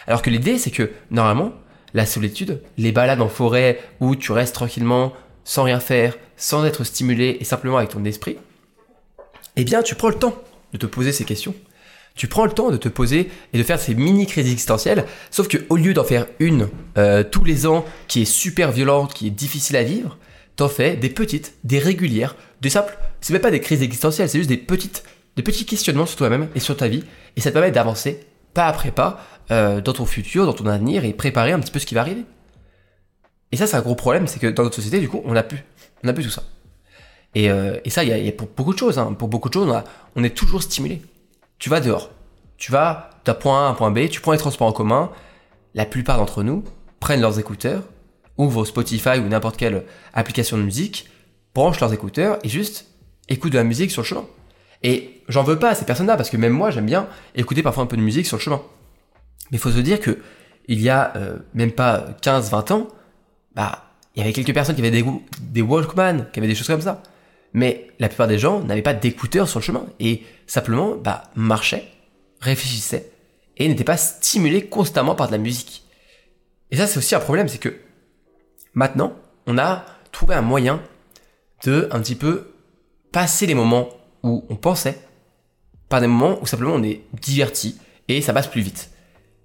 Alors 0.07 0.21
que 0.21 0.28
l'idée, 0.28 0.59
c'est 0.59 0.71
que 0.71 0.90
normalement, 1.11 1.55
la 1.95 2.05
solitude, 2.05 2.61
les 2.76 2.93
balades 2.93 3.23
en 3.23 3.28
forêt 3.31 3.81
où 4.00 4.17
tu 4.17 4.33
restes 4.33 4.55
tranquillement, 4.55 5.14
sans 5.45 5.62
rien 5.62 5.81
faire, 5.81 6.19
sans 6.37 6.67
être 6.67 6.85
stimulé 6.85 7.38
et 7.40 7.45
simplement 7.45 7.78
avec 7.78 7.88
ton 7.88 8.05
esprit, 8.05 8.37
eh 9.57 9.64
bien, 9.64 9.83
tu 9.83 9.95
prends 9.95 10.11
le 10.11 10.14
temps 10.14 10.35
de 10.72 10.78
te 10.78 10.87
poser 10.87 11.12
ces 11.12 11.25
questions. 11.25 11.54
Tu 12.14 12.26
prends 12.26 12.44
le 12.44 12.50
temps 12.50 12.70
de 12.70 12.76
te 12.76 12.88
poser 12.88 13.30
et 13.52 13.58
de 13.58 13.62
faire 13.62 13.78
ces 13.78 13.94
mini 13.94 14.26
crises 14.26 14.46
existentielles, 14.46 15.04
sauf 15.30 15.46
que 15.46 15.58
au 15.68 15.76
lieu 15.76 15.94
d'en 15.94 16.04
faire 16.04 16.26
une 16.40 16.68
euh, 16.96 17.22
tous 17.22 17.44
les 17.44 17.66
ans 17.66 17.84
qui 18.08 18.22
est 18.22 18.25
super 18.25 18.72
violente, 18.72 19.14
qui 19.14 19.28
est 19.28 19.30
difficile 19.30 19.76
à 19.76 19.84
vivre, 19.84 20.18
t'en 20.56 20.68
fais 20.68 20.96
des 20.96 21.10
petites, 21.10 21.54
des 21.62 21.78
régulières, 21.78 22.34
des 22.60 22.70
simples. 22.70 22.98
C'est 23.20 23.32
même 23.32 23.42
pas 23.42 23.52
des 23.52 23.60
crises 23.60 23.82
existentielles, 23.82 24.28
c'est 24.28 24.38
juste 24.38 24.50
des 24.50 24.56
petites, 24.56 25.04
de 25.37 25.42
petits 25.42 25.64
questionnements 25.64 26.06
sur 26.06 26.16
toi-même 26.16 26.48
et 26.56 26.60
sur 26.60 26.76
ta 26.76 26.88
vie, 26.88 27.04
et 27.37 27.40
ça 27.40 27.50
te 27.50 27.54
permet 27.54 27.70
d'avancer 27.70 28.26
pas 28.52 28.66
après 28.66 28.90
pas 28.90 29.25
euh, 29.52 29.80
dans 29.80 29.92
ton 29.92 30.04
futur, 30.04 30.44
dans 30.44 30.52
ton 30.52 30.66
avenir, 30.66 31.04
et 31.04 31.12
préparer 31.12 31.52
un 31.52 31.60
petit 31.60 31.70
peu 31.70 31.78
ce 31.78 31.87
qui 31.87 31.94
va 31.94 32.00
arriver. 32.00 32.25
Et 33.52 33.56
ça, 33.56 33.68
c'est 33.68 33.76
un 33.76 33.80
gros 33.80 33.94
problème, 33.94 34.26
c'est 34.26 34.40
que 34.40 34.48
dans 34.48 34.64
notre 34.64 34.76
société, 34.76 34.98
du 34.98 35.08
coup, 35.08 35.22
on 35.25 35.34
n'a 35.34 35.44
plus, 35.44 35.64
on 36.02 36.08
a 36.08 36.12
plus 36.12 36.25
tout 36.25 36.30
ça. 36.30 36.42
Et, 37.35 37.50
euh, 37.50 37.78
et 37.85 37.90
ça, 37.90 38.04
il 38.04 38.08
y, 38.08 38.28
a, 38.28 38.32
pour 38.32 38.49
beaucoup 38.49 38.73
de 38.73 38.78
choses, 38.78 38.99
hein, 38.99 39.14
pour 39.18 39.28
beaucoup 39.28 39.49
de 39.49 39.54
choses, 39.54 39.68
on, 39.68 39.82
on 40.20 40.25
est 40.25 40.37
toujours 40.37 40.62
stimulé. 40.62 41.02
Tu 41.58 41.68
vas 41.68 41.80
dehors, 41.80 42.11
tu 42.56 42.73
vas 42.73 43.11
d'un 43.25 43.35
point 43.35 43.64
A 43.64 43.66
à 43.66 43.70
un 43.70 43.75
point 43.75 43.90
B, 43.90 44.08
tu 44.08 44.20
prends 44.20 44.32
les 44.32 44.38
transports 44.38 44.66
en 44.66 44.73
commun. 44.73 45.11
La 45.75 45.85
plupart 45.85 46.18
d'entre 46.18 46.42
nous 46.42 46.64
prennent 47.00 47.20
leurs 47.20 47.38
écouteurs, 47.38 47.82
ouvrent 48.37 48.64
Spotify 48.64 49.18
ou 49.18 49.28
n'importe 49.28 49.56
quelle 49.56 49.85
application 50.14 50.56
de 50.56 50.62
musique, 50.62 51.08
branchent 51.54 51.80
leurs 51.80 51.92
écouteurs 51.92 52.38
et 52.42 52.49
juste 52.49 52.87
écoutent 53.28 53.52
de 53.52 53.58
la 53.58 53.64
musique 53.64 53.90
sur 53.90 54.02
le 54.02 54.06
chemin. 54.06 54.25
Et 54.82 55.23
j'en 55.28 55.42
veux 55.42 55.58
pas 55.58 55.70
à 55.70 55.75
ces 55.75 55.85
personnes-là 55.85 56.16
parce 56.16 56.30
que 56.30 56.37
même 56.37 56.52
moi 56.52 56.70
j'aime 56.70 56.87
bien 56.87 57.08
écouter 57.35 57.62
parfois 57.62 57.82
un 57.82 57.87
peu 57.87 57.97
de 57.97 58.02
musique 58.02 58.26
sur 58.26 58.37
le 58.37 58.42
chemin. 58.42 58.62
Mais 59.50 59.58
il 59.58 59.61
faut 59.61 59.70
se 59.70 59.78
dire 59.78 60.00
que 60.00 60.18
il 60.68 60.80
y 60.80 60.88
a 60.88 61.12
euh, 61.16 61.38
même 61.54 61.73
pas 61.73 62.08
15-20 62.23 62.73
ans, 62.73 62.88
bah 63.54 63.85
il 64.14 64.20
y 64.20 64.23
avait 64.23 64.32
quelques 64.32 64.54
personnes 64.54 64.75
qui 64.75 64.82
avaient 64.82 64.90
des, 64.90 65.04
des 65.40 65.62
Walkman, 65.62 66.26
qui 66.32 66.40
avaient 66.40 66.49
des 66.49 66.54
choses 66.54 66.66
comme 66.66 66.80
ça. 66.80 67.02
Mais 67.52 67.88
la 67.99 68.09
plupart 68.09 68.28
des 68.28 68.38
gens 68.38 68.61
n'avaient 68.61 68.83
pas 68.83 68.95
d'écouteurs 68.95 69.49
sur 69.49 69.61
le 69.61 69.64
chemin 69.64 69.87
et 70.00 70.23
simplement 70.47 70.97
bah, 70.97 71.25
marchaient, 71.35 71.88
réfléchissaient 72.40 73.11
et 73.57 73.69
n'étaient 73.69 73.85
pas 73.85 73.97
stimulés 73.97 74.67
constamment 74.67 75.14
par 75.14 75.28
de 75.28 75.33
la 75.33 75.38
musique. 75.38 75.85
Et 76.71 76.76
ça 76.76 76.87
c'est 76.87 76.99
aussi 76.99 77.14
un 77.14 77.21
problème, 77.21 77.49
c'est 77.49 77.59
que 77.59 77.75
maintenant 78.75 79.14
on 79.47 79.59
a 79.59 79.85
trouvé 80.12 80.35
un 80.35 80.43
moyen 80.43 80.83
de 81.64 81.88
un 81.90 82.00
petit 82.00 82.14
peu 82.14 82.52
passer 83.12 83.47
les 83.47 83.55
moments 83.55 83.88
où 84.23 84.45
on 84.49 84.57
pensait 84.57 84.99
par 85.88 86.00
des 86.00 86.07
moments 86.07 86.38
où 86.43 86.47
simplement 86.47 86.75
on 86.75 86.83
est 86.83 87.02
diverti 87.21 87.78
et 88.09 88.21
ça 88.21 88.33
passe 88.33 88.47
plus 88.47 88.61
vite. 88.61 88.90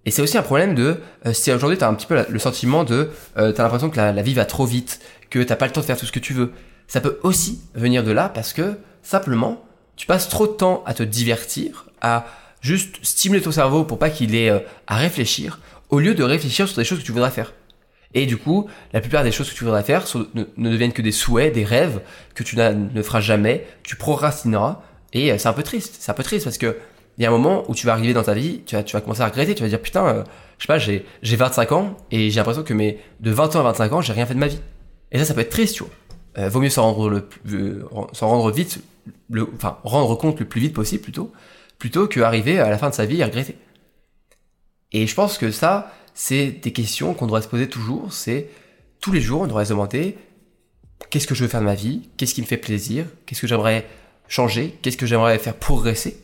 Et 0.05 0.11
c'est 0.11 0.21
aussi 0.21 0.37
un 0.37 0.43
problème 0.43 0.75
de 0.75 0.99
euh, 1.25 1.33
si 1.33 1.51
aujourd'hui 1.51 1.77
tu 1.77 1.83
as 1.83 1.87
un 1.87 1.93
petit 1.93 2.07
peu 2.07 2.25
le 2.27 2.39
sentiment 2.39 2.83
de 2.83 3.09
euh, 3.37 3.53
tu 3.53 3.61
as 3.61 3.63
l'impression 3.63 3.89
que 3.89 3.97
la, 3.97 4.21
vie 4.21 4.33
va 4.33 4.45
trop 4.45 4.65
vite, 4.65 4.99
que 5.29 5.39
t'as 5.39 5.55
pas 5.55 5.65
le 5.65 5.71
temps 5.71 5.81
de 5.81 5.85
faire 5.85 5.97
tout 5.97 6.05
ce 6.05 6.11
que 6.11 6.19
tu 6.19 6.33
veux. 6.33 6.51
Ça 6.87 7.01
peut 7.01 7.19
aussi 7.23 7.61
venir 7.73 8.03
de 8.03 8.11
là 8.11 8.29
parce 8.29 8.53
que 8.53 8.77
simplement 9.01 9.63
tu 9.95 10.07
passes 10.07 10.27
trop 10.29 10.47
de 10.47 10.53
temps 10.53 10.83
à 10.85 10.93
te 10.93 11.03
divertir, 11.03 11.85
à 12.01 12.25
juste 12.61 12.97
stimuler 13.03 13.41
ton 13.41 13.51
cerveau 13.51 13.83
pour 13.83 13.99
pas 13.99 14.09
qu'il 14.09 14.35
ait 14.35 14.49
euh, 14.49 14.59
à 14.87 14.95
réfléchir 14.95 15.59
au 15.89 15.99
lieu 15.99 16.15
de 16.15 16.23
réfléchir 16.23 16.67
sur 16.67 16.77
des 16.77 16.83
choses 16.83 16.99
que 16.99 17.03
tu 17.03 17.11
voudrais 17.11 17.31
faire. 17.31 17.53
Et 18.15 18.25
du 18.25 18.37
coup, 18.37 18.67
la 18.93 19.01
plupart 19.01 19.23
des 19.23 19.31
choses 19.31 19.49
que 19.49 19.55
tu 19.55 19.63
voudrais 19.63 19.83
faire 19.83 20.05
ne, 20.33 20.43
ne, 20.57 20.69
deviennent 20.69 20.93
que 20.93 21.01
des 21.01 21.11
souhaits, 21.11 21.53
des 21.53 21.63
rêves 21.63 22.01
que 22.35 22.43
tu 22.43 22.57
ne 22.57 23.01
feras 23.01 23.21
jamais, 23.21 23.67
tu 23.83 23.95
procrastineras, 23.95 24.81
et 25.13 25.31
euh, 25.31 25.37
c'est 25.37 25.47
un 25.47 25.53
peu 25.53 25.63
triste. 25.63 25.97
C'est 25.99 26.11
un 26.11 26.15
peu 26.15 26.23
triste 26.23 26.45
parce 26.45 26.57
que 26.57 26.77
il 27.17 27.23
y 27.23 27.27
a 27.27 27.29
un 27.29 27.31
moment 27.31 27.63
où 27.69 27.75
tu 27.75 27.85
vas 27.85 27.93
arriver 27.93 28.13
dans 28.13 28.23
ta 28.23 28.33
vie, 28.33 28.61
tu 28.65 28.75
vas, 28.75 29.01
commencer 29.01 29.21
à 29.21 29.27
regretter, 29.27 29.53
tu 29.53 29.61
vas 29.61 29.69
dire 29.69 29.79
putain, 29.79 30.07
euh, 30.07 30.23
je 30.57 30.63
sais 30.63 30.67
pas, 30.67 30.79
j'ai, 30.79 31.05
j'ai 31.21 31.35
25 31.35 31.71
ans 31.71 31.97
et 32.09 32.31
j'ai 32.31 32.37
l'impression 32.37 32.63
que 32.63 32.73
de 32.73 33.31
20 33.31 33.55
ans 33.55 33.59
à 33.59 33.63
25 33.63 33.93
ans, 33.93 34.01
j'ai 34.01 34.13
rien 34.13 34.25
fait 34.25 34.33
de 34.33 34.39
ma 34.39 34.47
vie. 34.47 34.59
Et 35.11 35.19
ça, 35.19 35.25
ça 35.25 35.35
peut 35.35 35.41
être 35.41 35.51
triste, 35.51 35.75
tu 35.75 35.83
vois. 35.83 35.93
Euh, 36.37 36.49
vaut 36.49 36.59
mieux 36.59 36.69
s'en 36.69 36.93
rendre 36.93 37.09
le, 37.45 37.85
s'en 38.13 38.27
rendre 38.27 38.51
vite, 38.51 38.81
le, 39.29 39.47
enfin, 39.55 39.77
rendre 39.83 40.15
compte 40.15 40.39
le 40.39 40.47
plus 40.47 40.61
vite 40.61 40.73
possible 40.73 41.03
plutôt, 41.03 41.31
plutôt 41.77 42.07
qu'arriver 42.07 42.59
à 42.59 42.69
la 42.69 42.77
fin 42.77 42.89
de 42.89 42.95
sa 42.95 43.05
vie 43.05 43.21
et 43.21 43.23
regretter. 43.23 43.55
Et 44.91 45.07
je 45.07 45.15
pense 45.15 45.37
que 45.37 45.51
ça, 45.51 45.93
c'est 46.13 46.47
des 46.47 46.71
questions 46.71 47.13
qu'on 47.13 47.25
devrait 47.25 47.41
se 47.41 47.47
poser 47.47 47.67
toujours. 47.67 48.13
C'est 48.13 48.47
tous 48.99 49.11
les 49.11 49.21
jours, 49.21 49.41
on 49.41 49.47
devrait 49.47 49.65
se 49.65 49.71
demander 49.71 50.17
qu'est-ce 51.09 51.27
que 51.27 51.35
je 51.35 51.43
veux 51.43 51.49
faire 51.49 51.61
de 51.61 51.65
ma 51.65 51.75
vie, 51.75 52.09
qu'est-ce 52.17 52.33
qui 52.33 52.41
me 52.41 52.45
fait 52.47 52.57
plaisir, 52.57 53.05
qu'est-ce 53.25 53.41
que 53.41 53.47
j'aimerais 53.47 53.85
changer, 54.27 54.77
qu'est-ce 54.81 54.97
que 54.97 55.05
j'aimerais 55.05 55.37
faire 55.39 55.55
progresser. 55.55 56.17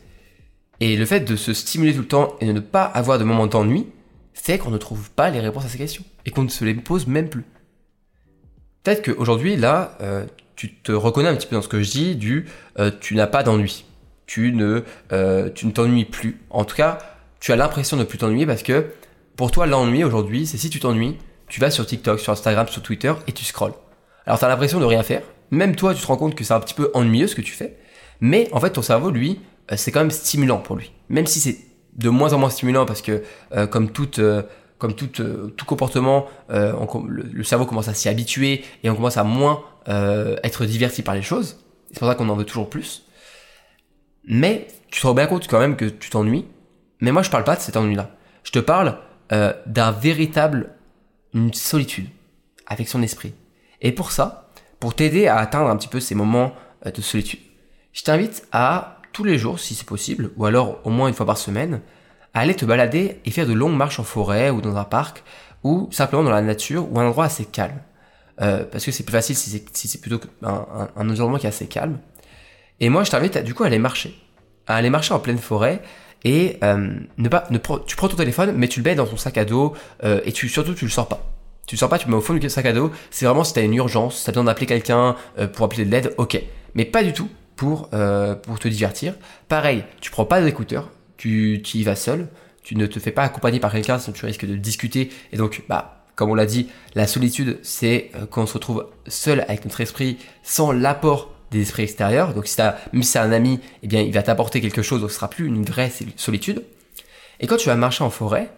Et 0.80 0.96
le 0.96 1.06
fait 1.06 1.20
de 1.22 1.36
se 1.36 1.54
stimuler 1.54 1.94
tout 1.94 2.02
le 2.02 2.08
temps 2.08 2.36
et 2.40 2.46
de 2.46 2.54
ne 2.54 2.60
pas 2.60 2.84
avoir 2.84 3.20
de 3.20 3.24
moments 3.24 3.48
d'ennui 3.48 3.88
fait 4.34 4.58
qu'on 4.58 4.72
ne 4.72 4.78
trouve 4.78 5.12
pas 5.12 5.30
les 5.30 5.42
réponses 5.42 5.66
à 5.66 5.68
ces 5.68 5.78
questions 5.78 6.04
et 6.26 6.32
qu'on 6.32 6.44
ne 6.44 6.50
se 6.50 6.64
les 6.64 6.74
pose 6.74 7.08
même 7.08 7.30
plus. 7.30 7.44
Peut-être 8.84 9.04
qu'aujourd'hui, 9.04 9.56
là, 9.56 9.98
euh, 10.02 10.26
tu 10.56 10.74
te 10.74 10.92
reconnais 10.92 11.30
un 11.30 11.36
petit 11.36 11.48
peu 11.48 11.56
dans 11.56 11.62
ce 11.62 11.68
que 11.68 11.82
je 11.82 11.92
dis 11.92 12.16
du 12.16 12.46
euh, 12.80 12.92
tu 13.00 13.16
n'as 13.16 13.28
pas 13.28 13.44
d'ennui. 13.44 13.86
Tu 14.26 14.52
ne 14.54 14.84
euh, 15.12 15.50
tu 15.54 15.66
ne 15.66 15.72
t'ennuies 15.72 16.06
plus. 16.06 16.40
En 16.50 16.64
tout 16.64 16.76
cas, 16.76 17.00
tu 17.40 17.52
as 17.52 17.56
l'impression 17.56 17.98
de 17.98 18.04
ne 18.04 18.08
plus 18.08 18.18
t'ennuyer 18.18 18.46
parce 18.46 18.64
que 18.64 18.88
pour 19.36 19.52
toi, 19.52 19.66
l'ennui 19.66 20.04
aujourd'hui, 20.04 20.46
c'est 20.46 20.58
si 20.58 20.70
tu 20.70 20.80
t'ennuies, 20.80 21.18
tu 21.48 21.60
vas 21.60 21.72
sur 21.72 21.86
TikTok, 21.86 22.20
sur 22.20 22.34
Instagram, 22.34 22.68
sur 22.68 22.82
Twitter 22.82 23.14
et 23.28 23.32
tu 23.32 23.44
scrolles. 23.44 23.74
Alors 24.26 24.40
tu 24.40 24.46
as 24.46 24.48
l'impression 24.48 24.80
de 24.80 24.86
rien 24.86 25.04
faire. 25.04 25.24
Même 25.52 25.76
toi, 25.76 25.94
tu 25.94 26.02
te 26.02 26.08
rends 26.08 26.18
compte 26.18 26.36
que 26.36 26.44
c'est 26.44 26.54
un 26.54 26.60
petit 26.60 26.76
peu 26.76 26.92
ennuyeux 26.94 27.28
ce 27.28 27.36
que 27.36 27.42
tu 27.42 27.54
fais. 27.54 27.78
Mais 28.22 28.48
en 28.52 28.60
fait, 28.60 28.72
ton 28.72 28.82
cerveau, 28.82 29.10
lui, 29.10 29.40
c'est 29.76 29.92
quand 29.92 30.02
même 30.02 30.12
stimulant 30.12 30.58
pour 30.58 30.76
lui. 30.76 30.92
Même 31.10 31.26
si 31.26 31.40
c'est 31.40 31.58
de 31.96 32.10
moins 32.10 32.34
en 32.34 32.38
moins 32.38 32.50
stimulant 32.50 32.86
parce 32.86 33.02
que, 33.02 33.24
comme 33.72 33.92
toute, 33.92 34.20
comme 34.80 34.96
tout, 34.96 35.08
tout 35.08 35.66
comportement, 35.66 36.26
le, 36.50 37.44
cerveau 37.44 37.66
commence 37.66 37.88
à 37.88 37.94
s'y 37.94 38.10
habituer 38.10 38.64
et 38.84 38.90
on 38.90 38.96
commence 38.96 39.18
à 39.18 39.24
moins 39.24 39.62
être 39.86 40.66
diverti 40.66 41.04
par 41.04 41.14
les 41.14 41.22
choses. 41.22 41.58
C'est 41.92 42.00
pour 42.00 42.08
ça 42.08 42.16
qu'on 42.16 42.30
en 42.30 42.36
veut 42.36 42.46
toujours 42.46 42.70
plus. 42.70 43.04
Mais 44.26 44.68
tu 44.92 45.02
te 45.02 45.08
rends 45.08 45.14
bien 45.14 45.28
compte 45.28 45.48
quand 45.48 45.60
même 45.60 45.76
que 45.76 45.86
tu 45.86 46.10
t'ennuies. 46.10 46.46
Mais 47.02 47.12
moi, 47.12 47.24
je 47.24 47.30
parle 47.30 47.44
pas 47.44 47.56
de 47.56 47.62
cet 47.62 47.78
ennui-là. 47.78 48.12
Je 48.44 48.52
te 48.52 48.60
parle 48.60 48.98
euh, 49.32 49.54
d'un 49.66 49.92
véritable 49.92 50.76
une 51.34 51.54
solitude 51.54 52.08
avec 52.68 52.88
son 52.88 53.02
esprit. 53.02 53.34
Et 53.82 53.92
pour 53.92 54.12
ça, 54.12 54.50
pour 54.80 54.96
t'aider 54.96 55.28
à 55.28 55.38
atteindre 55.38 55.70
un 55.70 55.78
petit 55.78 55.88
peu 55.88 56.00
ces 56.00 56.16
moments 56.16 56.54
euh, 56.86 56.92
de 56.92 57.02
solitude, 57.02 57.40
je 57.94 58.04
t'invite 58.04 58.48
à 58.52 58.98
tous 59.14 59.24
les 59.24 59.38
jours, 59.38 59.60
si 59.60 59.76
c'est 59.76 59.86
possible, 59.86 60.32
ou 60.38 60.46
alors 60.46 60.80
au 60.84 60.90
moins 60.90 61.08
une 61.08 61.14
fois 61.14 61.26
par 61.26 61.38
semaine, 61.38 61.82
à 62.34 62.42
aller 62.42 62.56
te 62.56 62.66
balader 62.66 63.20
et 63.26 63.32
faire 63.32 63.48
de 63.48 63.54
longues 63.54 63.76
marches 63.76 64.00
en 64.00 64.04
forêt 64.04 64.50
ou 64.50 64.62
dans 64.62 64.76
un 64.78 64.84
parc, 64.84 65.24
ou 65.64 65.90
simplement 65.92 66.24
dans 66.24 66.32
la 66.32 66.42
nature 66.42 66.92
ou 66.92 67.00
un 67.00 67.08
endroit 67.08 67.26
assez 67.26 67.46
calme. 67.46 67.80
Euh, 68.42 68.64
parce 68.64 68.86
que 68.86 68.92
c'est 68.92 69.04
plus 69.04 69.12
facile 69.12 69.36
si 69.36 69.88
c'est 69.88 70.02
plutôt 70.02 70.20
un, 70.44 70.88
environnement 70.96 71.38
qui 71.38 71.46
est 71.46 71.50
assez 71.50 71.68
calme. 71.68 72.00
Et 72.80 72.90
moi, 72.90 73.04
je 73.04 73.12
t'invite 73.12 73.38
du 73.40 73.54
coup 73.54 73.64
à 73.64 73.68
aller 73.68 73.80
marcher, 73.80 74.18
à 74.68 74.76
aller 74.76 74.90
marcher 74.90 75.14
en 75.14 75.20
pleine 75.20 75.38
forêt 75.38 75.82
et 76.24 76.58
euh, 76.64 76.96
ne 77.18 77.30
pas 77.30 77.46
ne 77.50 77.58
tu 77.86 77.96
prends 77.96 78.10
ton 78.10 78.18
téléphone 78.18 78.54
mais 78.58 78.68
tu 78.68 78.82
le 78.82 78.90
mets 78.90 78.96
dans 78.96 79.06
ton 79.06 79.16
sac 79.16 79.38
à 79.38 79.46
dos 79.46 79.74
euh, 80.04 80.20
et 80.26 80.34
tu 80.34 80.50
surtout 80.50 80.74
tu 80.74 80.86
le 80.86 80.92
sors 80.92 81.08
pas. 81.08 81.22
Tu 81.66 81.76
le 81.76 81.80
sors 81.80 81.90
pas 81.90 81.98
tu 81.98 82.08
le 82.08 82.12
mets 82.12 82.18
au 82.18 82.22
fond 82.22 82.34
du 82.34 82.50
sac 82.50 82.66
à 82.66 82.74
dos. 82.74 82.92
C'est 83.12 83.26
vraiment 83.26 83.44
si 83.44 83.54
t'as 83.54 83.64
une 83.64 83.74
urgence 83.74 84.20
si 84.20 84.26
t'as 84.26 84.32
besoin 84.32 84.46
d'appeler 84.46 84.66
quelqu'un 84.66 85.16
pour 85.54 85.66
appeler 85.66 85.86
de 85.86 85.92
l'aide 85.92 86.14
ok. 86.18 86.42
Mais 86.76 86.86
pas 86.86 87.04
du 87.04 87.14
tout 87.14 87.30
pour 87.56 87.90
pour 87.90 88.60
te 88.60 88.68
divertir. 88.68 89.16
Pareil 89.48 89.84
tu 90.02 90.12
prends 90.12 90.26
pas 90.26 90.42
d'écouteurs 90.42 90.90
tu, 91.20 91.62
y 91.74 91.84
vas 91.84 91.96
seul 91.96 92.28
tu 92.64 92.76
ne 92.76 92.88
te 92.88 93.00
fais 93.00 93.12
pas 93.12 93.24
accompagner 93.24 93.60
par 93.60 93.72
quelqu'un 93.72 94.00
sinon 94.00 94.16
tu 94.16 94.26
risques 94.26 94.46
de 94.46 94.56
discuter 94.56 95.12
et 95.32 95.38
donc 95.38 95.64
bah 95.70 96.06
comme 96.16 96.32
on 96.32 96.36
l'a 96.36 96.46
dit 96.46 96.68
la 96.96 97.06
solitude 97.06 97.60
c'est 97.62 98.12
quand 98.32 98.44
on 98.44 98.46
se 98.48 98.54
retrouve 98.54 98.88
seul 99.08 99.42
avec 99.42 99.64
notre 99.66 99.82
esprit 99.82 100.18
sans 100.44 100.72
l'apport 100.72 101.32
des 101.52 101.62
esprits 101.62 101.84
extérieurs. 101.84 102.34
Donc 102.34 102.48
si 102.48 102.56
t'as, 102.56 102.76
même 102.94 103.04
si 103.04 103.12
c'est 103.12 103.20
un 103.20 103.32
ami, 103.32 103.60
eh 103.84 103.88
bien 103.88 104.02
il 104.02 104.14
va 104.14 104.24
t'apporter 104.24 104.62
quelque 104.62 104.82
chose, 104.82 105.02
donc 105.02 105.12
ce 105.12 105.16
sera 105.16 105.30
plus 105.30 105.48
une 105.48 105.64
vraie 105.64 105.92
solitude. 106.16 106.64
Et 107.40 107.48
quand 107.48 107.58
tu 107.58 107.68
vas 107.68 107.76
marcher 107.76 108.04
en 108.04 108.10
forêt, 108.10 108.52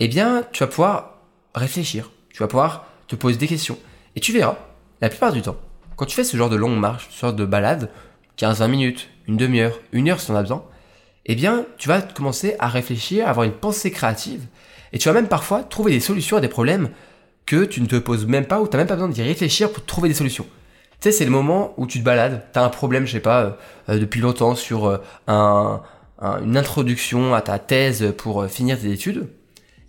eh 0.00 0.08
bien 0.08 0.44
tu 0.52 0.62
vas 0.62 0.66
pouvoir 0.66 1.18
réfléchir, 1.54 2.10
tu 2.30 2.38
vas 2.38 2.48
pouvoir 2.48 2.86
te 3.08 3.16
poser 3.16 3.38
des 3.38 3.46
questions. 3.46 3.78
Et 4.14 4.20
tu 4.20 4.32
verras, 4.32 4.58
la 5.00 5.08
plupart 5.08 5.32
du 5.32 5.42
temps, 5.42 5.56
quand 5.96 6.06
tu 6.06 6.16
fais 6.16 6.24
ce 6.24 6.36
genre 6.36 6.50
de 6.50 6.56
longue 6.56 6.78
marche, 6.78 7.08
ce 7.10 7.20
genre 7.20 7.32
de 7.32 7.44
balade, 7.44 7.90
15-20 8.38 8.68
minutes, 8.68 9.08
une 9.28 9.36
demi-heure, 9.36 9.80
une 9.92 10.08
heure 10.08 10.20
si 10.20 10.30
on 10.30 10.36
a 10.36 10.42
besoin, 10.42 10.64
eh 11.26 11.34
bien 11.34 11.66
tu 11.76 11.88
vas 11.88 12.00
commencer 12.00 12.56
à 12.58 12.68
réfléchir, 12.68 13.26
à 13.26 13.30
avoir 13.30 13.44
une 13.44 13.52
pensée 13.52 13.90
créative, 13.90 14.46
et 14.92 14.98
tu 14.98 15.08
vas 15.08 15.14
même 15.14 15.28
parfois 15.28 15.62
trouver 15.62 15.92
des 15.92 16.00
solutions 16.00 16.36
à 16.36 16.40
des 16.40 16.48
problèmes 16.48 16.90
que 17.44 17.64
tu 17.64 17.80
ne 17.80 17.86
te 17.86 17.96
poses 17.96 18.26
même 18.26 18.46
pas 18.46 18.60
ou 18.60 18.66
tu 18.66 18.72
n'as 18.72 18.78
même 18.78 18.88
pas 18.88 18.94
besoin 18.94 19.08
d'y 19.08 19.22
réfléchir 19.22 19.70
pour 19.72 19.84
trouver 19.84 20.08
des 20.08 20.14
solutions. 20.14 20.46
Tu 21.00 21.10
sais, 21.10 21.12
c'est 21.12 21.24
le 21.24 21.30
moment 21.30 21.74
où 21.76 21.86
tu 21.86 22.00
te 22.00 22.04
balades, 22.04 22.46
t'as 22.52 22.64
un 22.64 22.70
problème, 22.70 23.06
je 23.06 23.12
sais 23.12 23.20
pas, 23.20 23.42
euh, 23.42 23.50
euh, 23.90 23.98
depuis 23.98 24.20
longtemps 24.20 24.54
sur 24.54 24.86
euh, 24.86 24.98
un, 25.28 25.82
une 26.42 26.56
introduction 26.56 27.34
à 27.34 27.42
ta 27.42 27.58
thèse 27.58 28.14
pour 28.16 28.46
finir 28.46 28.80
tes 28.80 28.90
études. 28.90 29.28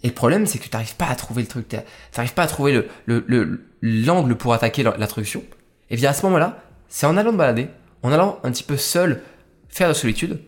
Et 0.03 0.09
le 0.09 0.13
problème, 0.13 0.45
c'est 0.45 0.59
que 0.59 0.65
tu 0.65 0.69
n'arrives 0.73 0.95
pas 0.95 1.07
à 1.07 1.15
trouver 1.15 1.41
le 1.41 1.47
truc, 1.47 1.69
tu 1.69 1.77
n'arrives 2.15 2.33
pas 2.33 2.43
à 2.43 2.47
trouver 2.47 2.73
le, 2.73 2.87
le, 3.05 3.65
l'angle 3.81 4.35
pour 4.35 4.53
attaquer 4.53 4.83
l'introduction. 4.83 5.43
Et 5.89 5.95
bien 5.95 6.09
à 6.09 6.13
ce 6.13 6.25
moment-là, 6.25 6.61
c'est 6.89 7.05
en 7.05 7.17
allant 7.17 7.31
te 7.31 7.37
balader, 7.37 7.69
en 8.03 8.11
allant 8.11 8.39
un 8.43 8.51
petit 8.51 8.63
peu 8.63 8.77
seul 8.77 9.21
faire 9.69 9.87
de 9.87 9.93
solitude, 9.93 10.39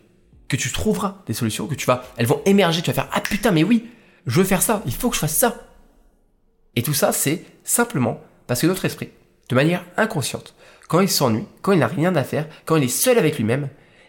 que 0.50 0.56
tu 0.56 0.70
trouveras 0.70 1.22
des 1.26 1.32
solutions, 1.32 1.66
que 1.66 1.74
tu 1.74 1.86
vas, 1.86 2.04
elles 2.18 2.26
vont 2.26 2.42
émerger, 2.44 2.82
tu 2.82 2.90
vas 2.90 2.94
faire 2.94 3.08
ah 3.12 3.20
putain 3.20 3.52
mais 3.52 3.64
oui, 3.64 3.88
je 4.26 4.40
veux 4.40 4.44
faire 4.44 4.60
ça, 4.60 4.82
il 4.84 4.92
faut 4.92 5.08
que 5.08 5.14
je 5.14 5.20
fasse 5.20 5.36
ça. 5.36 5.56
Et 6.76 6.82
tout 6.82 6.92
ça, 6.92 7.12
c'est 7.12 7.44
simplement 7.64 8.20
parce 8.46 8.60
que 8.60 8.66
notre 8.66 8.84
esprit, 8.84 9.10
de 9.48 9.54
manière 9.54 9.84
inconsciente, 9.96 10.54
quand 10.88 11.00
il 11.00 11.08
s'ennuie, 11.08 11.46
quand 11.62 11.72
il 11.72 11.78
n'a 11.78 11.86
rien 11.86 12.14
à 12.16 12.24
faire, 12.24 12.48
quand 12.66 12.76
il 12.76 12.84
est 12.84 12.88
seul 12.88 13.16
avec 13.16 13.38
lui-même, 13.38 13.68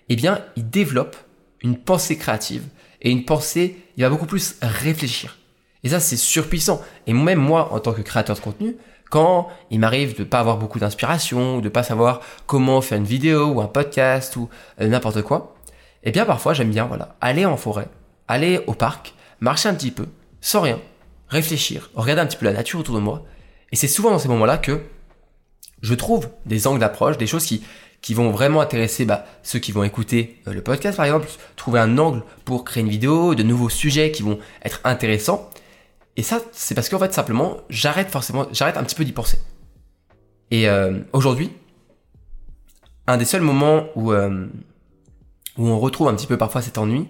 eh 0.10 0.15
bien, 0.15 0.43
il 0.55 0.69
développe 0.69 1.15
une 1.62 1.77
pensée 1.77 2.17
créative 2.17 2.63
et 3.01 3.12
une 3.12 3.24
pensée, 3.24 3.77
il 3.95 4.03
va 4.03 4.10
beaucoup 4.10 4.25
plus 4.25 4.55
réfléchir. 4.62 5.38
Et 5.83 5.89
ça, 5.89 6.00
c'est 6.00 6.17
surpuissant. 6.17 6.81
Et 7.07 7.13
même 7.13 7.39
moi, 7.39 7.71
en 7.71 7.79
tant 7.79 7.93
que 7.93 8.01
créateur 8.01 8.36
de 8.36 8.41
contenu, 8.41 8.77
quand 9.10 9.50
il 9.69 9.79
m'arrive 9.79 10.17
de 10.17 10.24
pas 10.24 10.39
avoir 10.39 10.57
beaucoup 10.57 10.79
d'inspiration, 10.79 11.57
ou 11.57 11.62
de 11.62 11.69
pas 11.69 11.83
savoir 11.83 12.21
comment 12.48 12.81
faire 12.81 12.98
une 12.98 13.05
vidéo 13.05 13.48
ou 13.48 13.62
un 13.62 13.67
podcast 13.67 14.36
ou 14.38 14.50
euh, 14.79 14.88
n'importe 14.88 15.21
quoi, 15.21 15.55
Eh 16.03 16.12
bien, 16.12 16.25
parfois, 16.25 16.53
j'aime 16.53 16.72
bien, 16.72 16.86
voilà, 16.86 17.15
aller 17.22 17.46
en 17.46 17.58
forêt, 17.58 17.88
aller 18.27 18.62
au 18.67 18.74
parc, 18.74 19.13
marcher 19.39 19.70
un 19.70 19.75
petit 19.75 19.91
peu, 19.91 20.08
sans 20.39 20.62
rien, 20.62 20.79
réfléchir, 21.27 21.89
regarder 21.93 22.22
un 22.22 22.25
petit 22.25 22.38
peu 22.38 22.46
la 22.46 22.53
nature 22.53 22.79
autour 22.79 22.96
de 22.96 23.01
moi. 23.01 23.24
Et 23.72 23.75
c'est 23.75 23.88
souvent 23.88 24.12
dans 24.12 24.20
ces 24.20 24.27
moments-là 24.27 24.58
que 24.58 24.81
je 25.81 25.93
trouve 25.93 26.29
des 26.46 26.67
angles 26.67 26.79
d'approche, 26.79 27.17
des 27.17 27.27
choses 27.27 27.46
qui, 27.46 27.63
qui 28.01 28.13
vont 28.13 28.31
vraiment 28.31 28.62
intéresser 28.62 29.05
bah, 29.05 29.25
ceux 29.43 29.60
qui 29.60 29.72
vont 29.72 29.84
écouter 29.84 30.41
euh, 30.48 30.53
le 30.53 30.62
podcast 30.62 30.98
par 30.98 31.05
exemple, 31.05 31.27
trouver 31.55 31.79
un 31.79 31.98
angle 31.98 32.24
pour 32.46 32.63
créer 32.63 32.81
une 32.81 32.89
vidéo, 32.89 33.36
de 33.36 33.43
nouveaux 33.43 33.70
sujets 33.70 34.12
qui 34.12 34.24
vont 34.24 34.39
être 34.63 34.81
intéressants. 34.84 35.50
Et 36.17 36.24
ça, 36.24 36.41
c'est 36.51 36.75
parce 36.75 36.89
qu'en 36.89 37.00
fait 37.00 37.13
simplement, 37.13 37.58
j'arrête 37.70 38.10
forcément, 38.10 38.48
j'arrête 38.51 38.77
un 38.77 38.84
petit 38.84 38.96
peu 38.96 39.05
d'y 39.05 39.13
penser. 39.13 39.38
Et 40.50 40.67
euh, 40.67 41.00
aujourd'hui, 41.13 41.51
un 43.08 43.17
des 43.17 43.25
seuls 43.25 43.41
moments 43.41 43.86
où, 43.96 44.12
euh, 44.12 44.48
où 45.58 45.67
on 45.67 45.79
retrouve 45.79 46.08
un 46.08 46.15
petit 46.15 46.27
peu 46.27 46.38
parfois 46.38 46.62
cet 46.62 46.77
ennui, 46.77 47.08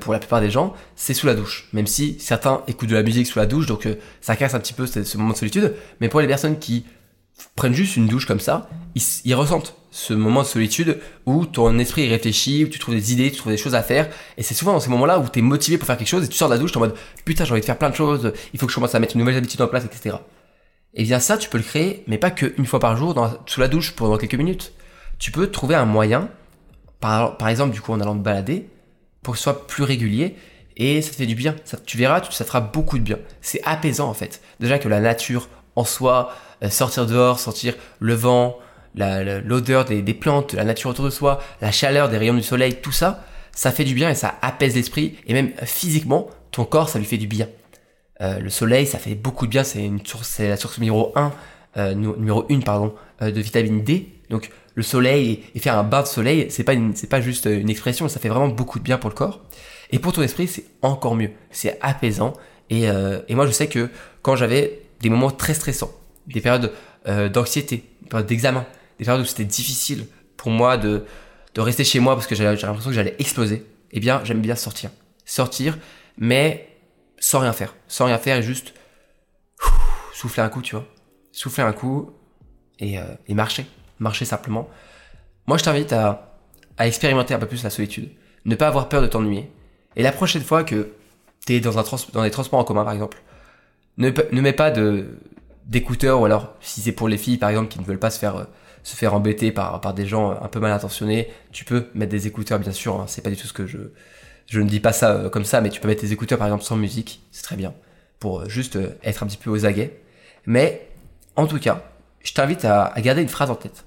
pour 0.00 0.12
la 0.12 0.18
plupart 0.18 0.40
des 0.40 0.50
gens, 0.50 0.74
c'est 0.96 1.14
sous 1.14 1.28
la 1.28 1.34
douche. 1.34 1.68
Même 1.72 1.86
si 1.86 2.16
certains 2.18 2.62
écoutent 2.66 2.88
de 2.88 2.96
la 2.96 3.04
musique 3.04 3.26
sous 3.26 3.38
la 3.38 3.46
douche, 3.46 3.66
donc 3.66 3.86
ça 4.20 4.34
casse 4.34 4.54
un 4.54 4.58
petit 4.58 4.72
peu 4.72 4.84
ce, 4.86 5.16
moment 5.16 5.32
de 5.32 5.38
solitude. 5.38 5.74
Mais 6.00 6.08
pour 6.08 6.20
les 6.20 6.26
personnes 6.26 6.58
qui 6.58 6.84
prennent 7.54 7.74
juste 7.74 7.96
une 7.96 8.06
douche 8.06 8.26
comme 8.26 8.40
ça, 8.40 8.68
ils, 9.24 9.34
ressentent 9.34 9.76
ce 9.90 10.14
moment 10.14 10.42
de 10.42 10.46
solitude 10.46 10.98
où 11.26 11.46
ton 11.46 11.78
esprit 11.78 12.08
réfléchit, 12.08 12.64
où 12.64 12.68
tu 12.68 12.78
trouves 12.78 12.94
des 12.94 13.12
idées, 13.12 13.30
tu 13.30 13.38
trouves 13.38 13.52
des 13.52 13.58
choses 13.58 13.74
à 13.74 13.82
faire. 13.82 14.08
Et 14.36 14.42
c'est 14.42 14.54
souvent 14.54 14.72
dans 14.72 14.80
ces 14.80 14.90
moments-là 14.90 15.18
où 15.18 15.28
tu 15.28 15.38
es 15.38 15.42
motivé 15.42 15.78
pour 15.78 15.86
faire 15.86 15.96
quelque 15.96 16.08
chose 16.08 16.24
et 16.24 16.28
tu 16.28 16.36
sors 16.36 16.48
de 16.48 16.54
la 16.54 16.58
douche, 16.58 16.72
tu 16.72 16.78
en 16.78 16.80
mode 16.80 16.94
putain, 17.24 17.44
j'ai 17.44 17.52
envie 17.52 17.60
de 17.60 17.66
faire 17.66 17.78
plein 17.78 17.90
de 17.90 17.94
choses, 17.94 18.32
il 18.52 18.60
faut 18.60 18.66
que 18.66 18.72
je 18.72 18.76
commence 18.76 18.94
à 18.94 19.00
mettre 19.00 19.16
une 19.16 19.20
nouvelle 19.20 19.36
habitude 19.36 19.60
en 19.60 19.68
place, 19.68 19.84
etc. 19.84 20.16
Et 20.94 21.04
bien 21.04 21.20
ça, 21.20 21.36
tu 21.36 21.48
peux 21.48 21.58
le 21.58 21.64
créer, 21.64 22.04
mais 22.06 22.18
pas 22.18 22.30
qu'une 22.30 22.66
fois 22.66 22.80
par 22.80 22.96
jour 22.96 23.14
dans, 23.14 23.30
sous 23.46 23.60
la 23.60 23.68
douche 23.68 23.92
pendant 23.92 24.16
quelques 24.16 24.34
minutes. 24.34 24.72
Tu 25.18 25.30
peux 25.30 25.50
trouver 25.50 25.74
un 25.74 25.84
moyen, 25.84 26.28
par, 27.00 27.48
exemple 27.48 27.72
du 27.72 27.80
coup 27.80 27.92
en 27.92 28.00
allant 28.00 28.16
te 28.16 28.22
balader, 28.22 28.68
pour 29.22 29.34
que 29.34 29.38
ce 29.38 29.44
soit 29.44 29.66
plus 29.66 29.82
régulier 29.82 30.36
et 30.76 31.02
ça 31.02 31.10
te 31.10 31.16
fait 31.16 31.26
du 31.26 31.34
bien. 31.34 31.56
Ça, 31.64 31.78
tu 31.84 31.96
verras, 31.96 32.22
ça 32.30 32.44
te 32.44 32.48
fera 32.48 32.60
beaucoup 32.60 32.98
de 32.98 33.02
bien. 33.02 33.18
C'est 33.40 33.60
apaisant 33.64 34.08
en 34.08 34.14
fait. 34.14 34.40
Déjà 34.60 34.78
que 34.78 34.88
la 34.88 35.00
nature 35.00 35.48
en 35.74 35.84
soi, 35.84 36.32
euh, 36.62 36.70
sortir 36.70 37.06
dehors, 37.06 37.38
sentir 37.38 37.74
le 38.00 38.14
vent, 38.14 38.58
l'odeur 38.94 39.84
des, 39.84 40.02
plantes, 40.14 40.54
la 40.54 40.64
nature 40.64 40.90
autour 40.90 41.04
de 41.04 41.10
soi, 41.10 41.40
la 41.60 41.70
chaleur 41.70 42.08
des 42.08 42.16
rayons 42.16 42.34
du 42.34 42.42
soleil, 42.42 42.76
tout 42.80 42.92
ça, 42.92 43.24
ça 43.52 43.70
fait 43.70 43.84
du 43.84 43.94
bien 43.94 44.08
et 44.08 44.14
ça 44.14 44.36
apaise 44.40 44.74
l'esprit. 44.74 45.16
Et 45.26 45.34
même 45.34 45.52
physiquement, 45.64 46.28
ton 46.50 46.64
corps, 46.64 46.88
ça 46.88 46.98
lui 46.98 47.04
fait 47.04 47.18
du 47.18 47.26
bien. 47.26 47.48
Euh, 48.22 48.38
le 48.38 48.48
soleil, 48.48 48.86
ça 48.86 48.98
fait 48.98 49.14
beaucoup 49.14 49.46
de 49.46 49.50
bien. 49.50 49.64
C'est 49.64 50.48
la 50.48 50.56
source 50.56 50.78
numéro 50.78 51.12
1, 51.14 51.32
euh, 51.76 51.94
numéro 51.94 52.46
1 52.50 52.60
pardon, 52.60 52.94
de 53.20 53.40
vitamine 53.40 53.82
D. 53.84 54.15
Donc 54.30 54.50
le 54.74 54.82
soleil 54.82 55.44
et, 55.54 55.58
faire 55.58 55.78
un 55.78 55.84
bain 55.84 56.02
de 56.02 56.06
soleil, 56.06 56.46
c'est 56.50 56.64
pas 56.64 56.74
c'est 56.94 57.08
pas 57.08 57.20
juste 57.20 57.46
une 57.46 57.70
expression, 57.70 58.08
ça 58.08 58.20
fait 58.20 58.28
vraiment 58.28 58.48
beaucoup 58.48 58.78
de 58.78 58.84
bien 58.84 58.98
pour 58.98 59.10
le 59.10 59.14
corps. 59.14 59.42
Et 59.90 59.98
pour 59.98 60.12
ton 60.12 60.22
esprit, 60.22 60.48
c'est 60.48 60.64
encore 60.82 61.14
mieux. 61.14 61.30
C'est 61.50 61.78
apaisant. 61.80 62.34
Et, 62.70 62.90
euh, 62.90 63.20
et 63.28 63.34
moi, 63.34 63.46
je 63.46 63.52
sais 63.52 63.68
que 63.68 63.88
quand 64.22 64.36
j'avais 64.36 64.82
des 65.00 65.10
moments 65.10 65.30
très 65.30 65.54
stressants, 65.54 65.92
des 66.26 66.40
périodes 66.40 66.72
euh, 67.06 67.28
d'anxiété, 67.28 67.84
des 68.02 68.08
périodes 68.08 68.26
d'examen, 68.26 68.66
des 68.98 69.04
périodes 69.04 69.22
où 69.22 69.28
c'était 69.28 69.44
difficile 69.44 70.06
pour 70.36 70.50
moi 70.50 70.76
de, 70.76 71.04
de 71.54 71.60
rester 71.60 71.84
chez 71.84 72.00
moi 72.00 72.14
parce 72.14 72.26
que 72.26 72.34
j'avais 72.34 72.56
l'impression 72.56 72.90
que 72.90 72.96
j'allais 72.96 73.14
exploser, 73.18 73.64
eh 73.92 74.00
bien, 74.00 74.20
j'aime 74.24 74.40
bien 74.40 74.56
sortir. 74.56 74.90
Sortir, 75.24 75.78
mais 76.18 76.68
sans 77.18 77.40
rien 77.40 77.52
faire. 77.52 77.74
Sans 77.88 78.06
rien 78.06 78.18
faire 78.18 78.38
et 78.38 78.42
juste 78.42 78.74
souffler 80.12 80.42
un 80.42 80.48
coup, 80.48 80.62
tu 80.62 80.74
vois. 80.74 80.86
Souffler 81.32 81.62
un 81.62 81.72
coup 81.72 82.10
et, 82.78 82.98
euh, 82.98 83.04
et 83.28 83.34
marcher. 83.34 83.66
Marcher 83.98 84.24
simplement. 84.24 84.68
Moi, 85.46 85.58
je 85.58 85.64
t'invite 85.64 85.92
à, 85.92 86.36
à 86.76 86.86
expérimenter 86.86 87.34
un 87.34 87.38
peu 87.38 87.46
plus 87.46 87.62
la 87.62 87.70
solitude. 87.70 88.10
Ne 88.44 88.54
pas 88.54 88.68
avoir 88.68 88.88
peur 88.88 89.02
de 89.02 89.06
t'ennuyer. 89.06 89.50
Et 89.96 90.02
la 90.02 90.12
prochaine 90.12 90.42
fois 90.42 90.64
que 90.64 90.92
tu 91.46 91.54
es 91.54 91.60
dans, 91.60 91.78
un 91.78 91.82
trans 91.82 91.98
dans 92.12 92.22
des 92.22 92.30
transports 92.30 92.58
en 92.58 92.64
commun, 92.64 92.84
par 92.84 92.92
exemple, 92.92 93.18
ne, 93.98 94.10
ne 94.10 94.40
mets 94.40 94.52
pas 94.52 94.72
d'écouteurs 95.66 96.20
ou 96.20 96.24
alors 96.26 96.54
si 96.60 96.80
c'est 96.80 96.92
pour 96.92 97.08
les 97.08 97.16
filles 97.16 97.38
par 97.38 97.48
exemple 97.48 97.68
qui 97.68 97.80
ne 97.80 97.84
veulent 97.84 97.98
pas 97.98 98.10
se 98.10 98.18
faire 98.18 98.46
se 98.86 98.94
faire 98.94 99.14
embêter 99.14 99.50
par, 99.50 99.80
par 99.80 99.94
des 99.94 100.06
gens 100.06 100.30
un 100.30 100.46
peu 100.46 100.60
mal 100.60 100.70
intentionnés, 100.70 101.28
tu 101.50 101.64
peux 101.64 101.88
mettre 101.94 102.12
des 102.12 102.28
écouteurs, 102.28 102.60
bien 102.60 102.70
sûr, 102.70 103.00
hein, 103.00 103.06
c'est 103.08 103.20
pas 103.20 103.30
du 103.30 103.36
tout 103.36 103.48
ce 103.48 103.52
que 103.52 103.66
je... 103.66 103.78
Je 104.46 104.60
ne 104.60 104.68
dis 104.68 104.78
pas 104.78 104.92
ça 104.92 105.10
euh, 105.10 105.28
comme 105.28 105.44
ça, 105.44 105.60
mais 105.60 105.70
tu 105.70 105.80
peux 105.80 105.88
mettre 105.88 106.02
tes 106.02 106.12
écouteurs, 106.12 106.38
par 106.38 106.46
exemple, 106.46 106.62
sans 106.62 106.76
musique, 106.76 107.20
c'est 107.32 107.42
très 107.42 107.56
bien, 107.56 107.74
pour 108.20 108.42
euh, 108.42 108.48
juste 108.48 108.76
euh, 108.76 108.96
être 109.02 109.24
un 109.24 109.26
petit 109.26 109.38
peu 109.38 109.50
aux 109.50 109.66
aguets. 109.66 110.00
Mais, 110.46 110.88
en 111.34 111.48
tout 111.48 111.58
cas, 111.58 111.82
je 112.26 112.34
t'invite 112.34 112.64
à, 112.64 112.92
garder 112.98 113.22
une 113.22 113.28
phrase 113.28 113.50
en 113.50 113.54
tête, 113.54 113.84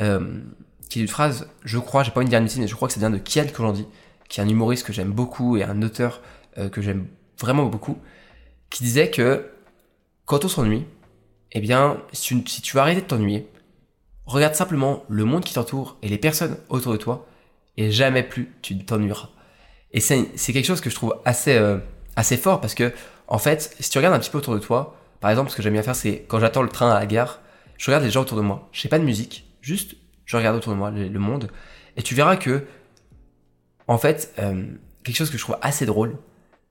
euh, 0.00 0.40
qui 0.88 0.98
est 0.98 1.02
une 1.02 1.08
phrase, 1.08 1.48
je 1.64 1.78
crois, 1.78 2.02
j'ai 2.02 2.10
pas 2.10 2.20
envie 2.20 2.26
de 2.26 2.30
dire 2.30 2.40
une 2.40 2.48
mais 2.60 2.68
je 2.68 2.74
crois 2.74 2.88
que 2.88 2.94
ça 2.94 3.00
vient 3.00 3.10
de 3.10 3.18
Kian 3.18 3.46
Kojandi, 3.52 3.86
qui 4.28 4.40
est 4.40 4.42
un 4.42 4.48
humoriste 4.48 4.86
que 4.86 4.92
j'aime 4.92 5.12
beaucoup 5.12 5.56
et 5.56 5.64
un 5.64 5.82
auteur 5.82 6.20
que 6.70 6.82
j'aime 6.82 7.06
vraiment 7.40 7.64
beaucoup, 7.64 7.98
qui 8.68 8.84
disait 8.84 9.10
que 9.10 9.50
quand 10.26 10.44
on 10.44 10.48
s'ennuie, 10.48 10.84
eh 11.52 11.60
bien, 11.60 11.98
si 12.12 12.22
tu, 12.22 12.44
si 12.46 12.60
tu 12.60 12.76
vas 12.76 12.82
arrêter 12.82 13.00
de 13.00 13.06
t'ennuyer, 13.06 13.50
Regarde 14.26 14.54
simplement 14.54 15.04
le 15.08 15.24
monde 15.24 15.44
qui 15.44 15.54
t'entoure 15.54 15.98
et 16.00 16.08
les 16.08 16.18
personnes 16.18 16.56
autour 16.68 16.92
de 16.92 16.96
toi, 16.96 17.26
et 17.76 17.90
jamais 17.90 18.22
plus 18.22 18.50
tu 18.62 18.78
t'ennuieras. 18.84 19.28
Et 19.92 20.00
c'est 20.00 20.26
quelque 20.52 20.64
chose 20.64 20.80
que 20.80 20.88
je 20.88 20.94
trouve 20.94 21.16
assez, 21.26 21.54
euh, 21.54 21.78
assez 22.16 22.38
fort 22.38 22.60
parce 22.60 22.74
que, 22.74 22.92
en 23.28 23.38
fait, 23.38 23.76
si 23.78 23.90
tu 23.90 23.98
regardes 23.98 24.14
un 24.14 24.18
petit 24.18 24.30
peu 24.30 24.38
autour 24.38 24.54
de 24.54 24.58
toi, 24.58 24.96
par 25.20 25.30
exemple, 25.30 25.50
ce 25.50 25.56
que 25.56 25.62
j'aime 25.62 25.74
bien 25.74 25.82
faire, 25.82 25.94
c'est 25.94 26.24
quand 26.28 26.40
j'attends 26.40 26.62
le 26.62 26.70
train 26.70 26.90
à 26.90 26.98
la 26.98 27.04
gare, 27.04 27.40
je 27.82 27.90
regarde 27.90 28.04
les 28.04 28.12
gens 28.12 28.22
autour 28.22 28.36
de 28.36 28.42
moi. 28.42 28.68
Je 28.70 28.86
n'ai 28.86 28.88
pas 28.88 29.00
de 29.00 29.04
musique, 29.04 29.44
juste 29.60 29.96
je 30.24 30.36
regarde 30.36 30.56
autour 30.56 30.72
de 30.72 30.78
moi 30.78 30.92
le, 30.92 31.18
monde, 31.18 31.50
et 31.96 32.02
tu 32.02 32.14
verras 32.14 32.36
que, 32.36 32.64
en 33.88 33.98
fait, 33.98 34.32
euh, 34.38 34.66
quelque 35.02 35.16
chose 35.16 35.30
que 35.30 35.36
je 35.36 35.42
trouve 35.42 35.58
assez 35.62 35.84
drôle, 35.84 36.16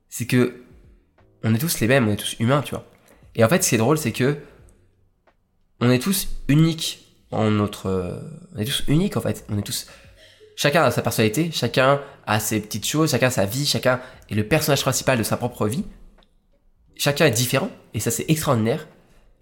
c'est 0.08 0.26
que 0.26 0.63
on 1.43 1.54
est 1.54 1.58
tous 1.58 1.82
les 1.82 1.88
mêmes, 1.88 2.08
on 2.08 2.12
est 2.13 2.15
tous 2.15 2.38
humains, 2.39 2.62
tu 2.62 2.74
vois. 2.74 2.86
Et 3.36 3.43
en 3.43 3.50
fait, 3.50 3.62
ce 3.62 3.67
qui 3.67 3.76
est 3.76 3.78
drôle, 3.78 3.97
c'est 3.97 4.13
que 4.13 4.38
on 5.82 5.89
est 5.89 6.00
tous 6.00 6.30
uniques 6.47 7.06
en 7.30 7.52
notre, 7.52 7.88
euh, 7.88 8.21
on 8.56 8.60
est 8.60 8.65
tous 8.65 8.86
uniques 8.88 9.17
en 9.17 9.21
fait. 9.21 9.45
On 9.50 9.58
est 9.58 9.63
tous, 9.63 9.88
chacun 10.56 10.82
a 10.82 10.91
sa 10.91 11.02
personnalité, 11.02 11.52
chacun 11.52 12.00
a 12.26 12.39
ses 12.39 12.62
petites 12.62 12.88
choses, 12.88 13.12
chacun 13.12 13.28
a 13.28 13.32
sa 13.32 13.45
vie, 13.45 13.65
chacun 13.65 14.00
est 14.30 14.36
le 14.36 14.47
personnage 14.47 14.82
principal 14.82 15.17
de 15.17 15.24
sa 15.24 15.36
propre 15.36 15.67
vie. 15.67 15.84
Chacun 16.95 17.26
est 17.26 17.32
différent 17.32 17.69
et 17.93 18.00
ça 18.00 18.12
c'est 18.12 18.30
extraordinaire. 18.30 18.88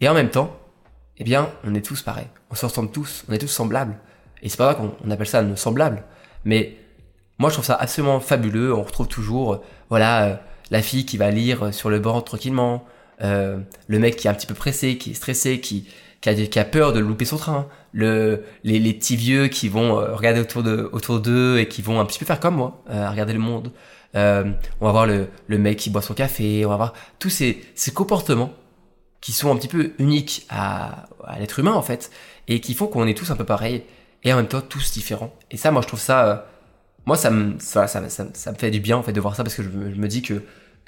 Et 0.01 0.09
en 0.09 0.15
même 0.15 0.31
temps, 0.31 0.59
eh 1.19 1.23
bien, 1.23 1.49
on 1.63 1.75
est 1.75 1.81
tous 1.81 2.01
pareils. 2.01 2.27
On 2.49 2.55
se 2.55 2.65
ressemble 2.65 2.91
tous, 2.91 3.25
on 3.29 3.33
est 3.33 3.37
tous 3.37 3.47
semblables. 3.47 3.95
Et 4.41 4.49
c'est 4.49 4.57
pas 4.57 4.73
vrai 4.73 4.75
qu'on 4.75 5.11
appelle 5.11 5.27
ça 5.27 5.41
nos 5.41 5.55
semblables. 5.55 6.03
Mais 6.45 6.77
moi, 7.37 7.49
je 7.49 7.55
trouve 7.55 7.65
ça 7.65 7.75
absolument 7.75 8.19
fabuleux. 8.19 8.73
On 8.73 8.83
retrouve 8.83 9.07
toujours, 9.07 9.61
voilà, 9.89 10.25
euh, 10.25 10.35
la 10.71 10.81
fille 10.81 11.05
qui 11.05 11.17
va 11.17 11.31
lire 11.31 11.73
sur 11.73 11.89
le 11.89 11.99
banc 11.99 12.21
tranquillement, 12.21 12.85
euh, 13.21 13.59
le 13.87 13.99
mec 13.99 14.15
qui 14.15 14.27
est 14.27 14.29
un 14.29 14.33
petit 14.33 14.47
peu 14.47 14.53
pressé, 14.53 14.97
qui 14.97 15.11
est 15.11 15.13
stressé, 15.13 15.59
qui, 15.59 15.87
a, 16.25 16.63
peur 16.65 16.93
de 16.93 16.99
louper 16.99 17.25
son 17.25 17.37
train, 17.37 17.67
le, 17.91 18.43
les, 18.63 18.93
petits 18.93 19.15
vieux 19.15 19.47
qui 19.47 19.69
vont 19.69 19.99
euh, 19.99 20.15
regarder 20.15 20.41
autour 20.41 20.63
de 20.63 20.89
autour 20.91 21.19
d'eux 21.19 21.59
et 21.59 21.67
qui 21.67 21.81
vont 21.81 21.99
un 21.99 22.05
petit 22.05 22.19
peu 22.19 22.25
faire 22.25 22.39
comme 22.39 22.55
moi, 22.55 22.83
euh, 22.89 23.09
regarder 23.09 23.33
le 23.33 23.39
monde. 23.39 23.71
Euh, 24.15 24.51
on 24.81 24.85
va 24.85 24.91
voir 24.91 25.05
le, 25.05 25.27
mec 25.57 25.77
qui 25.77 25.89
boit 25.89 26.01
son 26.01 26.13
café, 26.13 26.65
on 26.65 26.69
va 26.69 26.77
voir 26.77 26.93
tous 27.19 27.29
ces 27.29 27.91
comportements 27.93 28.51
qui 29.21 29.31
sont 29.31 29.51
un 29.51 29.55
petit 29.55 29.67
peu 29.67 29.93
uniques 29.99 30.45
à, 30.49 31.07
l'être 31.39 31.59
humain 31.59 31.73
en 31.73 31.81
fait 31.81 32.11
et 32.47 32.59
qui 32.59 32.73
font 32.73 32.87
qu'on 32.87 33.07
est 33.07 33.13
tous 33.13 33.31
un 33.31 33.35
peu 33.35 33.45
pareils 33.45 33.83
et 34.23 34.33
en 34.33 34.37
même 34.37 34.47
temps 34.47 34.61
tous 34.61 34.91
différents. 34.91 35.33
Et 35.51 35.57
ça, 35.57 35.71
moi, 35.71 35.81
je 35.81 35.87
trouve 35.87 35.99
ça, 35.99 36.27
euh, 36.27 36.35
moi, 37.05 37.15
ça 37.15 37.29
me, 37.29 37.59
ça, 37.59 37.87
ça, 37.87 38.01
me 38.01 38.57
fait 38.57 38.71
du 38.71 38.79
bien 38.79 38.97
en 38.97 39.03
fait 39.03 39.13
de 39.13 39.21
voir 39.21 39.35
ça 39.35 39.43
parce 39.43 39.55
que 39.55 39.63
je, 39.63 39.69
me 39.69 40.07
dis 40.07 40.21
que 40.21 40.41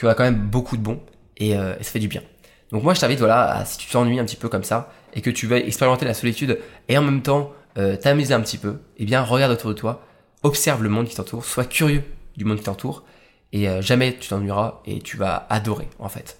y 0.04 0.08
a 0.08 0.16
quand 0.16 0.24
même 0.24 0.48
beaucoup 0.50 0.78
de 0.78 0.82
bons 0.82 1.00
et, 1.38 1.56
euh, 1.56 1.76
et 1.80 1.84
ça 1.84 1.92
fait 1.92 2.00
du 2.00 2.08
bien. 2.08 2.24
Donc 2.72 2.84
moi, 2.84 2.94
je 2.94 3.02
t'invite 3.02 3.20
voilà, 3.20 3.64
si 3.66 3.78
tu 3.78 3.90
t'ennuies 3.90 4.20
un 4.20 4.26
petit 4.26 4.38
peu 4.38 4.50
comme 4.50 4.64
ça, 4.64 4.92
et 5.14 5.22
que 5.22 5.30
tu 5.30 5.46
vas 5.46 5.58
expérimenter 5.58 6.06
la 6.06 6.14
solitude 6.14 6.58
et 6.88 6.98
en 6.98 7.02
même 7.02 7.22
temps 7.22 7.52
euh, 7.78 7.98
t'amuser 7.98 8.34
un 8.34 8.42
petit 8.42 8.58
peu, 8.58 8.78
eh 8.98 9.06
bien 9.06 9.22
regarde 9.22 9.52
autour 9.52 9.70
de 9.70 9.76
toi, 9.76 10.06
observe 10.44 10.82
le 10.82 10.90
monde 10.90 11.08
qui 11.08 11.16
t'entoure, 11.16 11.44
sois 11.44 11.66
curieux 11.66 12.04
du 12.38 12.46
monde 12.46 12.58
qui 12.58 12.64
t'entoure 12.64 13.04
et 13.52 13.68
jamais 13.82 14.16
tu 14.18 14.30
t'ennuieras 14.30 14.80
et 14.86 15.02
tu 15.02 15.18
vas 15.18 15.46
adorer 15.50 15.90
en 16.00 16.08
fait. 16.08 16.40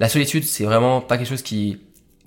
La 0.00 0.08
solitude, 0.08 0.44
c'est 0.44 0.64
vraiment 0.64 1.00
pas 1.02 1.18
quelque 1.18 1.28
chose 1.28 1.42
qui 1.42 1.78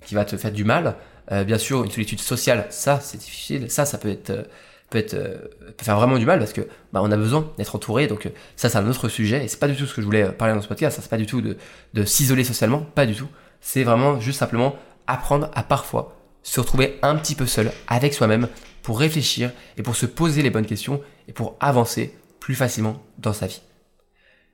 qui 0.06 0.16
va 0.16 0.26
te 0.26 0.38
faire 0.38 0.52
du 0.52 0.64
mal. 0.64 0.96
Euh, 1.32 1.44
bien 1.44 1.58
sûr, 1.58 1.84
une 1.84 1.92
solitude 1.92 2.20
sociale, 2.20 2.68
ça 2.70 3.00
c'est 3.02 3.18
difficile, 3.18 3.72
ça 3.72 3.86
ça 3.86 3.98
peut 3.98 4.10
être 4.10 4.30
euh, 4.30 4.44
peut 4.90 4.98
être 5.00 5.14
euh, 5.14 5.38
faire 5.82 5.98
vraiment 5.98 6.18
du 6.18 6.26
mal 6.26 6.40
parce 6.40 6.54
que 6.54 6.62
bah, 6.92 7.02
on 7.02 7.12
a 7.12 7.18
besoin 7.18 7.52
d'être 7.58 7.76
entouré. 7.76 8.08
Donc 8.08 8.30
ça 8.56 8.70
c'est 8.70 8.78
un 8.78 8.88
autre 8.88 9.10
sujet. 9.10 9.44
Et 9.44 9.48
c'est 9.48 9.60
pas 9.60 9.68
du 9.68 9.76
tout 9.76 9.88
ce 9.88 9.94
que 9.94 10.02
je 10.02 10.06
voulais 10.06 10.26
parler 10.26 10.54
dans 10.54 10.62
ce 10.62 10.68
podcast. 10.68 10.96
Ça 10.96 11.02
c'est 11.02 11.10
pas 11.10 11.18
du 11.18 11.26
tout 11.26 11.42
de, 11.42 11.58
de 11.94 12.06
s'isoler 12.06 12.44
socialement. 12.44 12.82
Pas 12.82 13.06
du 13.06 13.16
tout. 13.16 13.28
C'est 13.60 13.84
vraiment 13.84 14.20
juste 14.20 14.40
simplement 14.40 14.76
apprendre 15.08 15.50
à 15.56 15.64
parfois 15.64 16.16
se 16.44 16.60
retrouver 16.60 17.00
un 17.02 17.16
petit 17.16 17.36
peu 17.36 17.48
seul 17.48 17.72
avec 17.88 18.14
soi-même 18.14 18.50
pour 18.84 19.00
réfléchir 19.00 19.52
et 19.78 19.84
pour 19.84 19.96
se 19.96 20.06
poser 20.06 20.42
les 20.42 20.50
bonnes 20.50 20.66
questions 20.66 21.02
et 21.28 21.34
pour 21.34 21.56
avancer 21.60 22.14
plus 22.40 22.56
facilement 22.56 23.02
dans 23.18 23.34
sa 23.34 23.48
vie. 23.48 23.62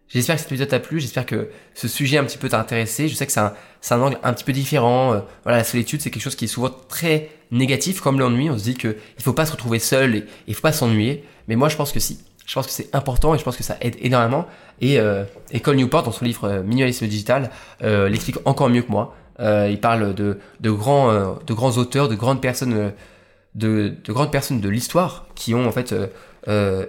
J'espère 0.10 0.36
que 0.36 0.42
cet 0.42 0.52
épisode 0.52 0.68
t'a 0.68 0.80
plu, 0.80 1.00
j'espère 1.00 1.26
que 1.26 1.50
ce 1.76 1.88
sujet 1.88 2.18
un 2.18 2.24
petit 2.24 2.40
peu 2.40 2.50
t'a 2.50 2.60
intéressé. 2.60 3.08
Je 3.08 3.16
sais 3.16 3.28
que 3.28 3.32
c'est 3.32 3.40
un, 3.40 3.54
un, 3.92 4.02
angle 4.02 4.18
un 4.24 4.34
petit 4.34 4.44
peu 4.44 4.52
différent. 4.52 5.14
Euh, 5.14 5.20
voilà, 5.44 5.60
la 5.60 5.64
solitude, 5.64 6.02
c'est 6.02 6.10
quelque 6.10 6.24
chose 6.24 6.36
qui 6.36 6.46
est 6.46 6.50
souvent 6.50 6.72
très 6.88 7.30
négatif, 7.52 8.02
comme 8.02 8.20
l'ennui. 8.20 8.50
On 8.50 8.58
se 8.58 8.64
dit 8.64 8.74
qu'il 8.74 8.90
ne 8.90 9.24
faut 9.24 9.34
pas 9.34 9.46
se 9.46 9.52
retrouver 9.52 9.78
seul 9.78 10.16
et 10.16 10.26
il 10.48 10.56
faut 10.56 10.62
pas 10.62 10.72
s'ennuyer. 10.72 11.24
Mais 11.48 11.56
moi, 11.56 11.70
je 11.70 11.76
pense 11.76 11.92
que 11.92 12.00
si. 12.00 12.20
Je 12.48 12.56
pense 12.56 12.66
que 12.66 12.72
c'est 12.72 12.96
important 12.96 13.36
et 13.36 13.38
je 13.38 13.44
pense 13.44 13.56
que 13.56 13.62
ça 13.62 13.78
aide 13.80 13.96
énormément. 14.02 14.48
Et 14.82 15.00
euh, 15.00 15.24
Cole 15.62 15.76
Newport, 15.76 16.02
dans 16.02 16.12
son 16.12 16.26
livre 16.26 16.46
euh, 16.46 16.64
Minimalisme 16.64 17.06
digital, 17.06 17.52
euh, 17.84 18.10
l'explique 18.10 18.38
encore 18.46 18.70
mieux 18.70 18.82
que 18.82 18.92
moi. 18.92 19.16
Euh, 19.40 19.68
il 19.70 19.80
parle 19.80 20.16
de, 20.16 20.40
de, 20.60 20.72
grands, 20.72 21.38
de 21.46 21.54
grands 21.54 21.78
auteurs, 21.78 22.10
de 22.10 22.16
grandes 22.16 22.42
personnes, 22.42 22.92
de, 23.54 23.94
de 24.04 24.12
grandes 24.12 24.32
personnes 24.32 24.60
de 24.60 24.70
l'histoire 24.70 25.28
qui 25.36 25.54
ont 25.54 25.68
en 25.68 25.72
fait 25.72 25.94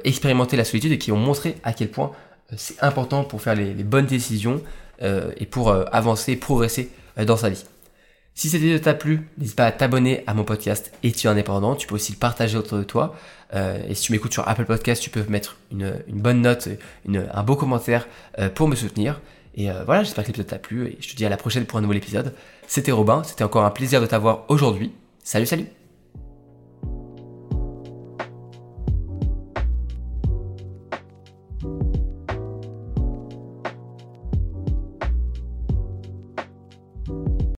expérimenté 0.04 0.56
la 0.56 0.64
solitude 0.64 0.92
et 0.92 0.98
qui 0.98 1.12
ont 1.12 1.18
montré 1.18 1.56
à 1.62 1.74
quel 1.74 1.90
point 1.90 2.12
c'est 2.56 2.82
important 2.82 3.24
pour 3.24 3.42
faire 3.42 3.54
les, 3.54 3.72
bonnes 3.84 4.06
décisions 4.06 4.62
et 5.02 5.46
pour 5.46 5.72
avancer, 5.94 6.36
progresser 6.36 6.90
dans 7.16 7.36
sa 7.36 7.48
vie. 7.48 7.64
Si 8.34 8.48
cette 8.48 8.62
vidéo 8.62 8.78
t'a 8.78 8.94
plu, 8.94 9.28
n'hésite 9.36 9.56
pas 9.56 9.66
à 9.66 9.72
t'abonner 9.72 10.24
à 10.26 10.34
mon 10.34 10.44
podcast 10.44 10.92
Études 11.02 11.26
indépendant. 11.26 11.74
Tu 11.74 11.86
peux 11.86 11.96
aussi 11.96 12.12
le 12.12 12.18
partager 12.18 12.56
autour 12.56 12.78
de 12.78 12.84
toi. 12.84 13.14
Euh, 13.54 13.82
et 13.88 13.94
si 13.94 14.04
tu 14.04 14.12
m'écoutes 14.12 14.32
sur 14.32 14.48
Apple 14.48 14.64
Podcast, 14.64 15.02
tu 15.02 15.10
peux 15.10 15.24
mettre 15.28 15.58
une, 15.70 15.92
bonne 16.08 16.40
note, 16.40 16.68
un 17.06 17.42
beau 17.42 17.56
commentaire 17.56 18.08
euh, 18.38 18.48
pour 18.48 18.68
me 18.68 18.76
soutenir. 18.76 19.20
Et 19.56 19.70
euh, 19.70 19.84
voilà, 19.84 20.04
j'espère 20.04 20.24
que 20.24 20.28
l'épisode 20.28 20.46
t'a 20.46 20.58
plu 20.58 20.86
et 20.86 20.98
je 21.00 21.10
te 21.10 21.16
dis 21.16 21.26
à 21.26 21.28
la 21.28 21.36
prochaine 21.36 21.66
pour 21.66 21.78
un 21.78 21.82
nouvel 21.82 21.98
épisode. 21.98 22.32
C'était 22.66 22.92
Robin, 22.92 23.22
c'était 23.24 23.44
encore 23.44 23.64
un 23.64 23.70
plaisir 23.70 24.00
de 24.00 24.06
t'avoir 24.06 24.44
aujourd'hui. 24.48 24.92
Salut, 25.22 25.46
salut 25.46 25.66